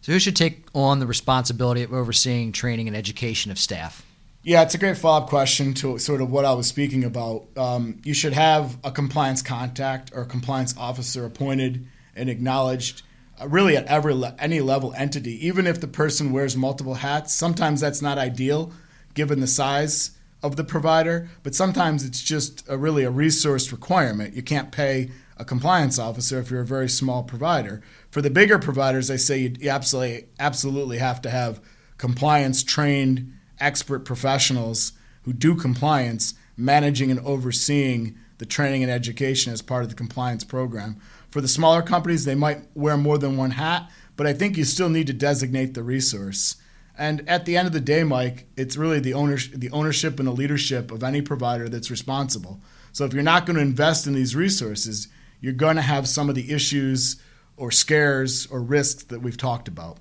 So, 0.00 0.10
who 0.10 0.18
should 0.18 0.34
take 0.34 0.66
on 0.74 0.98
the 0.98 1.06
responsibility 1.06 1.84
of 1.84 1.92
overseeing 1.92 2.50
training 2.50 2.88
and 2.88 2.96
education 2.96 3.52
of 3.52 3.58
staff? 3.58 4.04
Yeah, 4.42 4.62
it's 4.62 4.74
a 4.74 4.78
great 4.78 4.96
follow 4.96 5.22
up 5.22 5.28
question 5.28 5.74
to 5.74 5.98
sort 5.98 6.22
of 6.22 6.30
what 6.30 6.46
I 6.46 6.54
was 6.54 6.66
speaking 6.66 7.04
about. 7.04 7.44
Um, 7.58 8.00
you 8.04 8.14
should 8.14 8.32
have 8.32 8.78
a 8.82 8.90
compliance 8.90 9.42
contact 9.42 10.10
or 10.14 10.24
compliance 10.24 10.74
officer 10.78 11.26
appointed 11.26 11.86
and 12.16 12.30
acknowledged, 12.30 13.02
uh, 13.38 13.46
really 13.46 13.76
at 13.76 13.84
every 13.84 14.14
le- 14.14 14.34
any 14.38 14.62
level 14.62 14.94
entity. 14.96 15.46
Even 15.46 15.66
if 15.66 15.82
the 15.82 15.86
person 15.86 16.32
wears 16.32 16.56
multiple 16.56 16.94
hats, 16.94 17.34
sometimes 17.34 17.82
that's 17.82 18.00
not 18.00 18.16
ideal 18.16 18.72
given 19.12 19.40
the 19.40 19.46
size 19.46 20.12
of 20.42 20.56
the 20.56 20.64
provider, 20.64 21.28
but 21.42 21.54
sometimes 21.54 22.02
it's 22.02 22.22
just 22.22 22.66
a, 22.66 22.78
really 22.78 23.04
a 23.04 23.10
resource 23.10 23.70
requirement. 23.70 24.34
You 24.34 24.42
can't 24.42 24.72
pay 24.72 25.10
a 25.40 25.44
compliance 25.44 25.98
officer 25.98 26.38
if 26.38 26.50
you're 26.50 26.60
a 26.60 26.66
very 26.66 26.88
small 26.88 27.22
provider. 27.22 27.80
For 28.10 28.20
the 28.20 28.28
bigger 28.28 28.58
providers, 28.58 29.08
they 29.08 29.16
say 29.16 29.38
you, 29.38 29.70
absolutely 29.70 30.28
absolutely 30.38 30.98
have 30.98 31.22
to 31.22 31.30
have 31.30 31.62
compliance 31.96 32.62
trained 32.62 33.32
expert 33.58 34.00
professionals 34.00 34.92
who 35.22 35.32
do 35.32 35.54
compliance 35.54 36.34
managing 36.58 37.10
and 37.10 37.20
overseeing 37.20 38.18
the 38.36 38.44
training 38.44 38.82
and 38.82 38.92
education 38.92 39.50
as 39.50 39.62
part 39.62 39.82
of 39.82 39.88
the 39.88 39.94
compliance 39.94 40.44
program. 40.44 41.00
For 41.30 41.40
the 41.40 41.48
smaller 41.48 41.80
companies, 41.80 42.26
they 42.26 42.34
might 42.34 42.64
wear 42.74 42.98
more 42.98 43.16
than 43.16 43.38
one 43.38 43.52
hat, 43.52 43.90
but 44.16 44.26
I 44.26 44.34
think 44.34 44.58
you 44.58 44.64
still 44.64 44.90
need 44.90 45.06
to 45.06 45.14
designate 45.14 45.72
the 45.72 45.82
resource. 45.82 46.56
And 46.98 47.26
at 47.26 47.46
the 47.46 47.56
end 47.56 47.66
of 47.66 47.72
the 47.72 47.80
day, 47.80 48.04
Mike, 48.04 48.46
it's 48.58 48.76
really 48.76 49.00
the 49.00 49.14
ownership, 49.14 49.54
the 49.54 49.70
ownership 49.70 50.18
and 50.18 50.28
the 50.28 50.32
leadership 50.32 50.90
of 50.90 51.02
any 51.02 51.22
provider 51.22 51.66
that's 51.66 51.90
responsible. 51.90 52.60
So 52.92 53.06
if 53.06 53.14
you're 53.14 53.22
not 53.22 53.46
going 53.46 53.56
to 53.56 53.62
invest 53.62 54.06
in 54.06 54.12
these 54.12 54.36
resources, 54.36 55.08
you're 55.40 55.52
going 55.52 55.76
to 55.76 55.82
have 55.82 56.08
some 56.08 56.28
of 56.28 56.34
the 56.34 56.52
issues 56.52 57.20
or 57.56 57.70
scares 57.70 58.46
or 58.46 58.62
risks 58.62 59.04
that 59.04 59.20
we've 59.20 59.36
talked 59.36 59.68
about. 59.68 59.98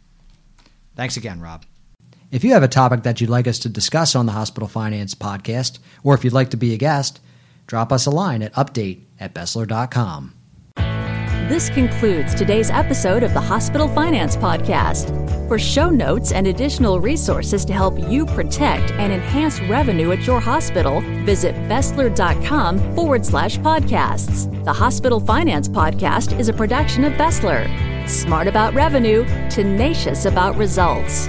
Thanks 0.97 1.19
again, 1.19 1.41
Rob. 1.41 1.67
If 2.31 2.45
you 2.45 2.53
have 2.53 2.63
a 2.63 2.69
topic 2.69 3.03
that 3.03 3.21
you'd 3.21 3.31
like 3.31 3.49
us 3.49 3.59
to 3.61 3.69
discuss 3.69 4.15
on 4.15 4.27
the 4.27 4.33
Hospital 4.33 4.69
Finance 4.69 5.17
Podcast, 5.17 5.81
or 6.05 6.15
if 6.15 6.23
you'd 6.23 6.33
like 6.33 6.51
to 6.51 6.57
be 6.57 6.73
a 6.73 6.77
guest, 6.77 7.19
drop 7.67 7.91
us 7.91 8.07
a 8.07 8.11
line 8.11 8.43
at 8.43 8.53
update 8.55 9.01
at 9.19 9.35
Besler.com. 9.35 10.35
This 11.49 11.69
concludes 11.69 12.33
today's 12.37 12.71
episode 12.71 13.25
of 13.25 13.35
the 13.35 13.41
Hospital 13.41 13.89
Finance 13.89 14.37
Podcast. 14.37 15.09
For 15.49 15.59
show 15.59 15.91
notes 15.91 16.31
and 16.31 16.47
additional 16.47 17.01
resources 17.01 17.65
to 17.65 17.73
help 17.73 17.99
you 17.99 18.25
protect 18.25 18.93
and 18.93 19.13
enhance 19.13 19.61
revenue 19.63 20.13
at 20.13 20.25
your 20.25 20.39
hospital, 20.39 21.01
visit 21.25 21.57
Besler.com 21.69 22.95
forward 22.95 23.27
slash 23.27 23.59
podcasts. 23.59 24.65
The 24.65 24.73
Hospital 24.73 25.19
Finance 25.19 25.69
Podcast 25.69 26.39
is 26.39 26.49
a 26.49 26.53
production 26.53 27.03
of 27.03 27.15
Besler. 27.15 27.67
Smart 28.09 28.47
about 28.47 28.73
revenue, 28.73 29.25
tenacious 29.49 30.27
about 30.27 30.57
results. 30.57 31.29